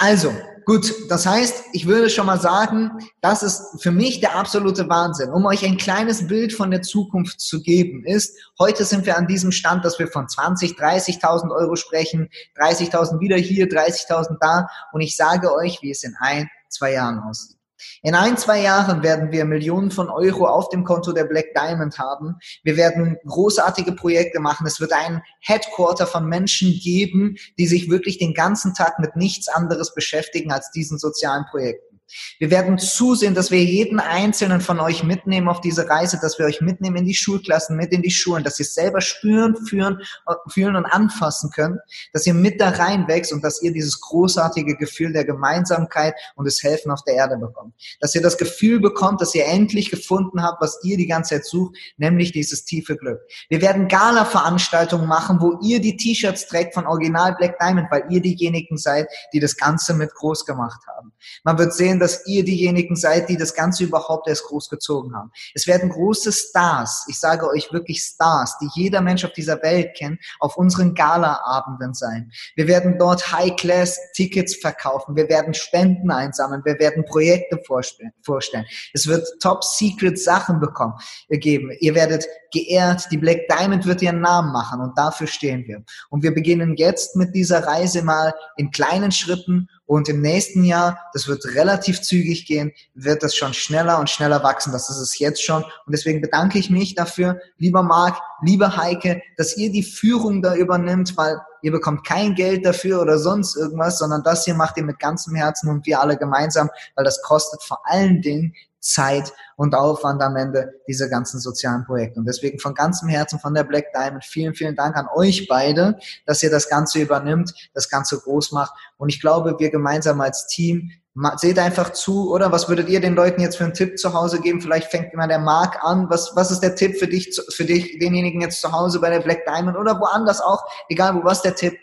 Also, 0.00 0.32
gut, 0.64 0.94
das 1.08 1.26
heißt, 1.26 1.64
ich 1.72 1.88
würde 1.88 2.08
schon 2.08 2.26
mal 2.26 2.40
sagen, 2.40 2.92
das 3.20 3.42
ist 3.42 3.82
für 3.82 3.90
mich 3.90 4.20
der 4.20 4.36
absolute 4.36 4.88
Wahnsinn. 4.88 5.30
Um 5.30 5.44
euch 5.44 5.64
ein 5.64 5.76
kleines 5.76 6.28
Bild 6.28 6.52
von 6.52 6.70
der 6.70 6.82
Zukunft 6.82 7.40
zu 7.40 7.60
geben, 7.60 8.04
ist, 8.04 8.38
heute 8.60 8.84
sind 8.84 9.06
wir 9.06 9.18
an 9.18 9.26
diesem 9.26 9.50
Stand, 9.50 9.84
dass 9.84 9.98
wir 9.98 10.06
von 10.06 10.28
20, 10.28 10.78
30.000 10.78 11.50
Euro 11.50 11.74
sprechen, 11.74 12.28
30.000 12.60 13.18
wieder 13.18 13.36
hier, 13.36 13.68
30.000 13.68 14.36
da. 14.40 14.68
Und 14.92 15.00
ich 15.00 15.16
sage 15.16 15.52
euch, 15.52 15.82
wie 15.82 15.90
es 15.90 16.04
in 16.04 16.14
ein, 16.20 16.48
zwei 16.68 16.92
Jahren 16.92 17.18
aussieht. 17.18 17.57
In 18.02 18.14
ein, 18.14 18.36
zwei 18.36 18.60
Jahren 18.60 19.02
werden 19.02 19.32
wir 19.32 19.44
Millionen 19.44 19.90
von 19.90 20.08
Euro 20.08 20.46
auf 20.46 20.68
dem 20.68 20.84
Konto 20.84 21.12
der 21.12 21.24
Black 21.24 21.54
Diamond 21.54 21.98
haben. 21.98 22.36
Wir 22.62 22.76
werden 22.76 23.16
großartige 23.26 23.92
Projekte 23.92 24.40
machen. 24.40 24.66
Es 24.66 24.80
wird 24.80 24.92
ein 24.92 25.22
Headquarter 25.40 26.06
von 26.06 26.26
Menschen 26.28 26.72
geben, 26.72 27.36
die 27.58 27.66
sich 27.66 27.90
wirklich 27.90 28.18
den 28.18 28.34
ganzen 28.34 28.74
Tag 28.74 28.98
mit 28.98 29.16
nichts 29.16 29.48
anderes 29.48 29.94
beschäftigen 29.94 30.52
als 30.52 30.70
diesen 30.70 30.98
sozialen 30.98 31.44
Projekten. 31.50 31.97
Wir 32.38 32.50
werden 32.50 32.78
zusehen, 32.78 33.34
dass 33.34 33.50
wir 33.50 33.62
jeden 33.62 34.00
einzelnen 34.00 34.60
von 34.60 34.80
euch 34.80 35.02
mitnehmen 35.02 35.48
auf 35.48 35.60
diese 35.60 35.88
Reise, 35.88 36.18
dass 36.20 36.38
wir 36.38 36.46
euch 36.46 36.60
mitnehmen 36.60 36.96
in 36.96 37.04
die 37.04 37.14
Schulklassen, 37.14 37.76
mit 37.76 37.92
in 37.92 38.02
die 38.02 38.10
Schulen, 38.10 38.44
dass 38.44 38.58
ihr 38.58 38.64
selber 38.64 39.00
spüren, 39.00 39.56
führen, 39.66 40.00
fühlen 40.48 40.76
und 40.76 40.86
anfassen 40.86 41.50
könnt, 41.50 41.78
dass 42.12 42.26
ihr 42.26 42.34
mit 42.34 42.60
da 42.60 42.70
reinwächst 42.70 43.32
und 43.32 43.42
dass 43.44 43.62
ihr 43.62 43.72
dieses 43.72 44.00
großartige 44.00 44.76
Gefühl 44.76 45.12
der 45.12 45.24
Gemeinsamkeit 45.24 46.14
und 46.36 46.44
des 46.44 46.62
Helfen 46.62 46.90
auf 46.90 47.02
der 47.04 47.14
Erde 47.14 47.36
bekommt. 47.36 47.74
Dass 48.00 48.14
ihr 48.14 48.22
das 48.22 48.38
Gefühl 48.38 48.80
bekommt, 48.80 49.20
dass 49.20 49.34
ihr 49.34 49.46
endlich 49.46 49.90
gefunden 49.90 50.42
habt, 50.42 50.60
was 50.60 50.78
ihr 50.82 50.96
die 50.96 51.06
ganze 51.06 51.36
Zeit 51.36 51.44
sucht, 51.44 51.76
nämlich 51.96 52.32
dieses 52.32 52.64
tiefe 52.64 52.96
Glück. 52.96 53.20
Wir 53.48 53.60
werden 53.60 53.88
Gala-Veranstaltungen 53.88 55.06
machen, 55.06 55.40
wo 55.40 55.58
ihr 55.62 55.80
die 55.80 55.96
T-Shirts 55.96 56.46
trägt 56.46 56.74
von 56.74 56.86
Original 56.86 57.34
Black 57.36 57.58
Diamond, 57.58 57.90
weil 57.90 58.04
ihr 58.10 58.20
diejenigen 58.20 58.76
seid, 58.76 59.08
die 59.32 59.40
das 59.40 59.56
Ganze 59.56 59.94
mit 59.94 60.14
groß 60.14 60.44
gemacht 60.44 60.80
haben. 60.86 61.12
Man 61.44 61.58
wird 61.58 61.74
sehen, 61.74 61.98
dass 61.98 62.26
ihr 62.26 62.44
diejenigen 62.44 62.96
seid, 62.96 63.28
die 63.28 63.36
das 63.36 63.54
Ganze 63.54 63.84
überhaupt 63.84 64.28
erst 64.28 64.44
groß 64.44 64.68
gezogen 64.68 65.14
haben. 65.14 65.30
Es 65.54 65.66
werden 65.66 65.90
große 65.90 66.32
Stars, 66.32 67.04
ich 67.08 67.18
sage 67.18 67.48
euch 67.48 67.72
wirklich 67.72 68.02
Stars, 68.02 68.56
die 68.58 68.68
jeder 68.74 69.00
Mensch 69.00 69.24
auf 69.24 69.32
dieser 69.32 69.62
Welt 69.62 69.94
kennt, 69.96 70.20
auf 70.40 70.56
unseren 70.56 70.94
Gala-Abenden 70.94 71.94
sein. 71.94 72.30
Wir 72.56 72.66
werden 72.66 72.98
dort 72.98 73.32
High-Class-Tickets 73.32 74.56
verkaufen, 74.56 75.16
wir 75.16 75.28
werden 75.28 75.54
Spenden 75.54 76.10
einsammeln, 76.10 76.62
wir 76.64 76.78
werden 76.78 77.04
Projekte 77.04 77.60
vorstellen. 77.64 78.64
Es 78.92 79.06
wird 79.06 79.26
Top-Secret-Sachen 79.40 80.60
bekommen, 80.60 80.94
äh, 81.28 81.38
geben. 81.38 81.70
Ihr 81.80 81.94
werdet 81.94 82.26
geehrt, 82.52 83.08
die 83.10 83.18
Black 83.18 83.48
Diamond 83.48 83.86
wird 83.86 84.02
ihren 84.02 84.20
Namen 84.20 84.52
machen 84.52 84.80
und 84.80 84.96
dafür 84.96 85.26
stehen 85.26 85.66
wir. 85.66 85.82
Und 86.10 86.22
wir 86.22 86.34
beginnen 86.34 86.76
jetzt 86.76 87.16
mit 87.16 87.34
dieser 87.34 87.64
Reise 87.64 88.02
mal 88.02 88.34
in 88.56 88.70
kleinen 88.70 89.12
Schritten 89.12 89.68
und 89.88 90.06
im 90.10 90.20
nächsten 90.20 90.64
Jahr, 90.64 91.00
das 91.14 91.28
wird 91.28 91.46
relativ 91.54 92.02
zügig 92.02 92.44
gehen, 92.44 92.72
wird 92.92 93.22
das 93.22 93.34
schon 93.34 93.54
schneller 93.54 93.98
und 93.98 94.10
schneller 94.10 94.42
wachsen. 94.42 94.70
Das 94.70 94.90
ist 94.90 94.98
es 94.98 95.18
jetzt 95.18 95.42
schon. 95.42 95.62
Und 95.62 95.92
deswegen 95.94 96.20
bedanke 96.20 96.58
ich 96.58 96.68
mich 96.68 96.94
dafür, 96.94 97.40
lieber 97.56 97.82
Marc, 97.82 98.20
lieber 98.42 98.76
Heike, 98.76 99.22
dass 99.38 99.56
ihr 99.56 99.72
die 99.72 99.82
Führung 99.82 100.42
da 100.42 100.54
übernimmt, 100.54 101.16
weil 101.16 101.40
ihr 101.62 101.72
bekommt 101.72 102.06
kein 102.06 102.34
Geld 102.34 102.66
dafür 102.66 103.00
oder 103.00 103.18
sonst 103.18 103.56
irgendwas, 103.56 103.98
sondern 103.98 104.22
das 104.22 104.44
hier 104.44 104.54
macht 104.54 104.76
ihr 104.76 104.84
mit 104.84 104.98
ganzem 104.98 105.34
Herzen 105.34 105.70
und 105.70 105.86
wir 105.86 106.02
alle 106.02 106.18
gemeinsam, 106.18 106.68
weil 106.94 107.06
das 107.06 107.22
kostet 107.22 107.62
vor 107.62 107.80
allen 107.84 108.20
Dingen 108.20 108.54
Zeit 108.80 109.32
und 109.56 109.74
Aufwand 109.74 110.22
am 110.22 110.36
Ende 110.36 110.72
diese 110.86 111.08
ganzen 111.08 111.40
sozialen 111.40 111.84
Projekte. 111.84 112.20
Und 112.20 112.26
deswegen 112.26 112.58
von 112.58 112.74
ganzem 112.74 113.08
Herzen 113.08 113.38
von 113.38 113.54
der 113.54 113.64
Black 113.64 113.92
Diamond 113.92 114.24
vielen, 114.24 114.54
vielen 114.54 114.76
Dank 114.76 114.96
an 114.96 115.08
euch 115.14 115.48
beide, 115.48 115.98
dass 116.26 116.42
ihr 116.42 116.50
das 116.50 116.68
Ganze 116.68 117.00
übernimmt, 117.00 117.52
das 117.74 117.88
Ganze 117.88 118.18
groß 118.20 118.52
macht. 118.52 118.72
Und 118.96 119.08
ich 119.08 119.20
glaube, 119.20 119.56
wir 119.58 119.70
gemeinsam 119.70 120.20
als 120.20 120.46
Team 120.46 120.90
seht 121.36 121.58
einfach 121.58 121.92
zu, 121.92 122.32
oder? 122.32 122.52
Was 122.52 122.68
würdet 122.68 122.88
ihr 122.88 123.00
den 123.00 123.16
Leuten 123.16 123.40
jetzt 123.40 123.56
für 123.56 123.64
einen 123.64 123.74
Tipp 123.74 123.98
zu 123.98 124.14
Hause 124.14 124.40
geben? 124.40 124.60
Vielleicht 124.60 124.90
fängt 124.90 125.12
immer 125.12 125.26
der 125.26 125.40
Marc 125.40 125.82
an. 125.82 126.08
Was, 126.10 126.36
was 126.36 126.50
ist 126.50 126.60
der 126.60 126.76
Tipp 126.76 126.96
für 126.96 127.08
dich, 127.08 127.36
für 127.50 127.64
dich, 127.64 127.98
denjenigen 127.98 128.40
jetzt 128.40 128.60
zu 128.60 128.70
Hause 128.70 129.00
bei 129.00 129.10
der 129.10 129.20
Black 129.20 129.44
Diamond 129.44 129.76
oder 129.76 129.98
woanders 129.98 130.40
auch? 130.40 130.62
Egal 130.88 131.16
wo, 131.16 131.24
was 131.24 131.42
der 131.42 131.56
Tipp? 131.56 131.74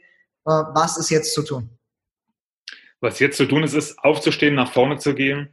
Äh, 0.46 0.52
was 0.74 0.98
ist 0.98 1.10
jetzt 1.10 1.34
zu 1.34 1.44
tun? 1.44 1.70
Was 3.02 3.20
jetzt 3.20 3.36
zu 3.36 3.46
tun 3.46 3.64
ist, 3.64 3.74
ist 3.74 4.00
aufzustehen, 4.00 4.56
nach 4.56 4.72
vorne 4.72 4.98
zu 4.98 5.14
gehen 5.14 5.50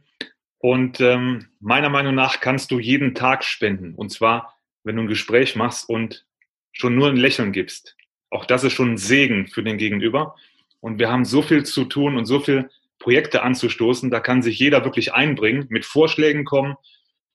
und 0.63 1.01
ähm, 1.01 1.47
meiner 1.59 1.89
Meinung 1.89 2.15
nach 2.15 2.39
kannst 2.39 2.71
du 2.71 2.79
jeden 2.79 3.15
Tag 3.15 3.43
spenden. 3.43 3.95
Und 3.95 4.13
zwar, 4.13 4.57
wenn 4.85 4.95
du 4.95 5.01
ein 5.01 5.09
Gespräch 5.09 5.57
machst 5.57 5.89
und 5.89 6.25
schon 6.71 6.95
nur 6.95 7.09
ein 7.09 7.17
Lächeln 7.17 7.51
gibst. 7.51 7.97
Auch 8.29 8.45
das 8.45 8.63
ist 8.63 8.71
schon 8.71 8.93
ein 8.93 8.97
Segen 8.97 9.47
für 9.47 9.61
den 9.61 9.77
Gegenüber. 9.77 10.37
Und 10.79 10.99
wir 10.99 11.11
haben 11.11 11.25
so 11.25 11.41
viel 11.41 11.65
zu 11.65 11.83
tun 11.83 12.15
und 12.15 12.27
so 12.27 12.39
viele 12.39 12.69
Projekte 12.97 13.43
anzustoßen. 13.43 14.09
Da 14.09 14.21
kann 14.21 14.41
sich 14.41 14.57
jeder 14.57 14.85
wirklich 14.85 15.13
einbringen, 15.13 15.65
mit 15.67 15.83
Vorschlägen 15.83 16.45
kommen 16.45 16.77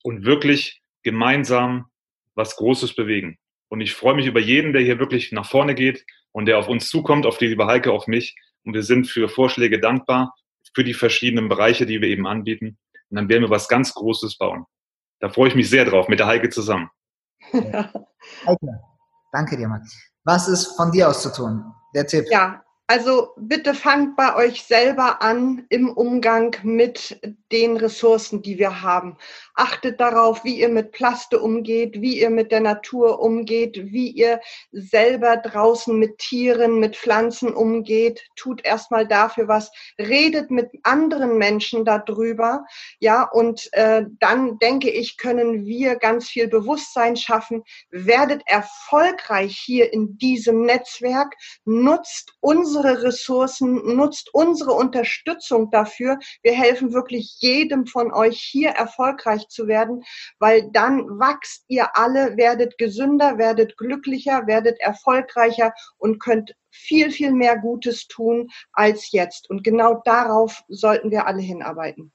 und 0.02 0.24
wirklich 0.24 0.80
gemeinsam 1.02 1.90
was 2.34 2.56
Großes 2.56 2.94
bewegen. 2.94 3.36
Und 3.68 3.82
ich 3.82 3.92
freue 3.92 4.14
mich 4.14 4.24
über 4.24 4.40
jeden, 4.40 4.72
der 4.72 4.80
hier 4.80 4.98
wirklich 4.98 5.32
nach 5.32 5.44
vorne 5.44 5.74
geht 5.74 6.06
und 6.32 6.46
der 6.46 6.56
auf 6.56 6.68
uns 6.68 6.88
zukommt, 6.88 7.26
auf 7.26 7.36
die 7.36 7.48
liebe 7.48 7.66
Heike, 7.66 7.92
auf 7.92 8.06
mich. 8.06 8.36
Und 8.64 8.72
wir 8.72 8.82
sind 8.82 9.06
für 9.06 9.28
Vorschläge 9.28 9.80
dankbar, 9.80 10.34
für 10.72 10.82
die 10.82 10.94
verschiedenen 10.94 11.50
Bereiche, 11.50 11.84
die 11.84 12.00
wir 12.00 12.08
eben 12.08 12.26
anbieten. 12.26 12.78
Und 13.10 13.16
dann 13.16 13.28
werden 13.28 13.42
wir 13.42 13.50
was 13.50 13.68
ganz 13.68 13.92
Großes 13.94 14.36
bauen. 14.38 14.64
Da 15.20 15.28
freue 15.28 15.48
ich 15.48 15.54
mich 15.54 15.68
sehr 15.68 15.84
drauf, 15.84 16.08
mit 16.08 16.18
der 16.20 16.26
Heike 16.26 16.50
zusammen. 16.50 16.90
Heike, 17.52 18.80
danke 19.32 19.56
dir, 19.56 19.68
Mann. 19.68 19.86
Was 20.24 20.48
ist 20.48 20.76
von 20.76 20.92
dir 20.92 21.08
aus 21.08 21.22
zu 21.22 21.32
tun? 21.32 21.64
Der 21.94 22.06
Tipp. 22.06 22.26
Ja, 22.30 22.62
also 22.90 23.34
bitte 23.36 23.74
fangt 23.74 24.16
bei 24.16 24.34
euch 24.34 24.62
selber 24.62 25.20
an 25.20 25.66
im 25.68 25.90
Umgang 25.90 26.56
mit 26.62 27.20
den 27.52 27.76
Ressourcen, 27.76 28.40
die 28.40 28.58
wir 28.58 28.80
haben. 28.80 29.18
Achtet 29.54 30.00
darauf, 30.00 30.42
wie 30.42 30.58
ihr 30.58 30.70
mit 30.70 30.92
Plaste 30.92 31.38
umgeht, 31.38 32.00
wie 32.00 32.18
ihr 32.18 32.30
mit 32.30 32.50
der 32.50 32.60
Natur 32.60 33.20
umgeht, 33.20 33.92
wie 33.92 34.08
ihr 34.08 34.40
selber 34.72 35.36
draußen 35.36 35.98
mit 35.98 36.16
Tieren, 36.16 36.80
mit 36.80 36.96
Pflanzen 36.96 37.52
umgeht. 37.52 38.22
Tut 38.36 38.64
erstmal 38.64 39.06
dafür 39.06 39.48
was. 39.48 39.70
Redet 39.98 40.50
mit 40.50 40.70
anderen 40.82 41.36
Menschen 41.36 41.84
darüber. 41.84 42.64
Ja, 43.00 43.24
und 43.24 43.68
äh, 43.72 44.04
dann 44.18 44.58
denke 44.60 44.88
ich, 44.88 45.18
können 45.18 45.66
wir 45.66 45.96
ganz 45.96 46.28
viel 46.28 46.48
Bewusstsein 46.48 47.16
schaffen. 47.16 47.64
Werdet 47.90 48.42
erfolgreich 48.46 49.58
hier 49.62 49.92
in 49.92 50.16
diesem 50.16 50.62
Netzwerk. 50.62 51.34
Nutzt 51.66 52.32
unsere 52.78 53.02
Ressourcen, 53.02 53.96
nutzt 53.96 54.32
unsere 54.32 54.72
Unterstützung 54.72 55.70
dafür. 55.70 56.18
Wir 56.42 56.52
helfen 56.52 56.92
wirklich 56.92 57.36
jedem 57.40 57.86
von 57.86 58.12
euch 58.12 58.40
hier 58.40 58.70
erfolgreich 58.70 59.48
zu 59.48 59.66
werden, 59.66 60.04
weil 60.38 60.70
dann 60.72 61.18
wachst 61.18 61.64
ihr 61.68 61.96
alle, 61.96 62.36
werdet 62.36 62.78
gesünder, 62.78 63.36
werdet 63.38 63.76
glücklicher, 63.76 64.46
werdet 64.46 64.78
erfolgreicher 64.80 65.72
und 65.96 66.20
könnt 66.20 66.54
viel, 66.70 67.10
viel 67.10 67.32
mehr 67.32 67.58
Gutes 67.58 68.06
tun 68.06 68.48
als 68.72 69.10
jetzt. 69.10 69.50
Und 69.50 69.64
genau 69.64 70.00
darauf 70.04 70.62
sollten 70.68 71.10
wir 71.10 71.26
alle 71.26 71.42
hinarbeiten. 71.42 72.12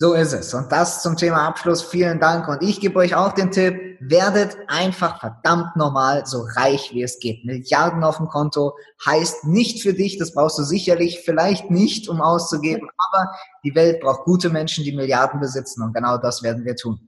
So 0.00 0.14
ist 0.14 0.32
es. 0.32 0.54
Und 0.54 0.70
das 0.70 1.02
zum 1.02 1.16
Thema 1.16 1.48
Abschluss. 1.48 1.82
Vielen 1.82 2.20
Dank. 2.20 2.46
Und 2.46 2.62
ich 2.62 2.80
gebe 2.80 3.00
euch 3.00 3.16
auch 3.16 3.32
den 3.32 3.50
Tipp, 3.50 3.98
werdet 4.00 4.56
einfach 4.68 5.18
verdammt 5.18 5.74
normal 5.74 6.24
so 6.24 6.46
reich 6.56 6.90
wie 6.92 7.02
es 7.02 7.18
geht. 7.18 7.44
Milliarden 7.44 8.04
auf 8.04 8.18
dem 8.18 8.28
Konto 8.28 8.76
heißt 9.04 9.46
nicht 9.46 9.82
für 9.82 9.92
dich, 9.92 10.16
das 10.16 10.32
brauchst 10.32 10.56
du 10.56 10.62
sicherlich 10.62 11.22
vielleicht 11.24 11.70
nicht, 11.70 12.08
um 12.08 12.20
auszugeben, 12.20 12.88
aber 12.96 13.32
die 13.64 13.74
Welt 13.74 14.00
braucht 14.00 14.24
gute 14.24 14.50
Menschen, 14.50 14.84
die 14.84 14.94
Milliarden 14.94 15.40
besitzen. 15.40 15.82
Und 15.82 15.94
genau 15.94 16.16
das 16.16 16.44
werden 16.44 16.64
wir 16.64 16.76
tun. 16.76 17.00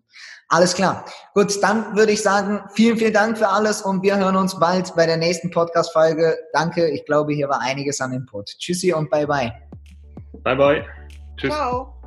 Alles 0.49 0.75
klar. 0.75 1.05
Gut, 1.33 1.63
dann 1.63 1.95
würde 1.97 2.11
ich 2.11 2.23
sagen, 2.23 2.61
vielen, 2.75 2.97
vielen 2.99 3.13
Dank 3.13 3.39
für 3.39 3.47
alles 3.47 3.83
und 3.83 4.03
wir 4.03 4.17
hören 4.17 4.35
uns 4.35 4.59
bald 4.59 4.93
bei 4.97 5.07
der 5.07 5.17
nächsten 5.17 5.53
Podcast-Folge. 5.53 6.37
Danke. 6.53 6.89
Ich 6.91 7.05
glaube, 7.05 7.35
hier 7.35 7.49
war 7.49 7.61
einiges 7.61 8.01
an 8.01 8.13
Input. 8.13 8.47
Tschüssi 8.59 8.93
und 8.93 9.09
bye 9.11 9.29
bye. 9.29 9.53
Bye 10.43 10.57
bye. 10.57 10.85
Tschüss. 11.37 11.55
Ciao. 11.55 12.00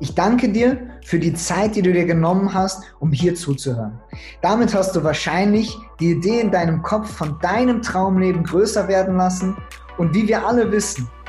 Ich 0.00 0.14
danke 0.14 0.50
dir 0.50 0.78
für 1.04 1.18
die 1.18 1.34
Zeit, 1.34 1.76
die 1.76 1.82
du 1.82 1.92
dir 1.92 2.04
genommen 2.04 2.52
hast, 2.52 2.82
um 2.98 3.12
hier 3.12 3.34
zuzuhören. 3.34 4.00
Damit 4.42 4.74
hast 4.74 4.96
du 4.96 5.04
wahrscheinlich 5.04 5.78
die 6.00 6.12
Idee 6.12 6.40
in 6.40 6.50
deinem 6.50 6.82
Kopf 6.82 7.10
von 7.10 7.38
deinem 7.40 7.80
Traumleben 7.80 8.42
größer 8.42 8.88
werden 8.88 9.16
lassen. 9.16 9.56
Und 9.96 10.14
wie 10.14 10.26
wir 10.26 10.46
alle 10.46 10.72
wissen, 10.72 11.08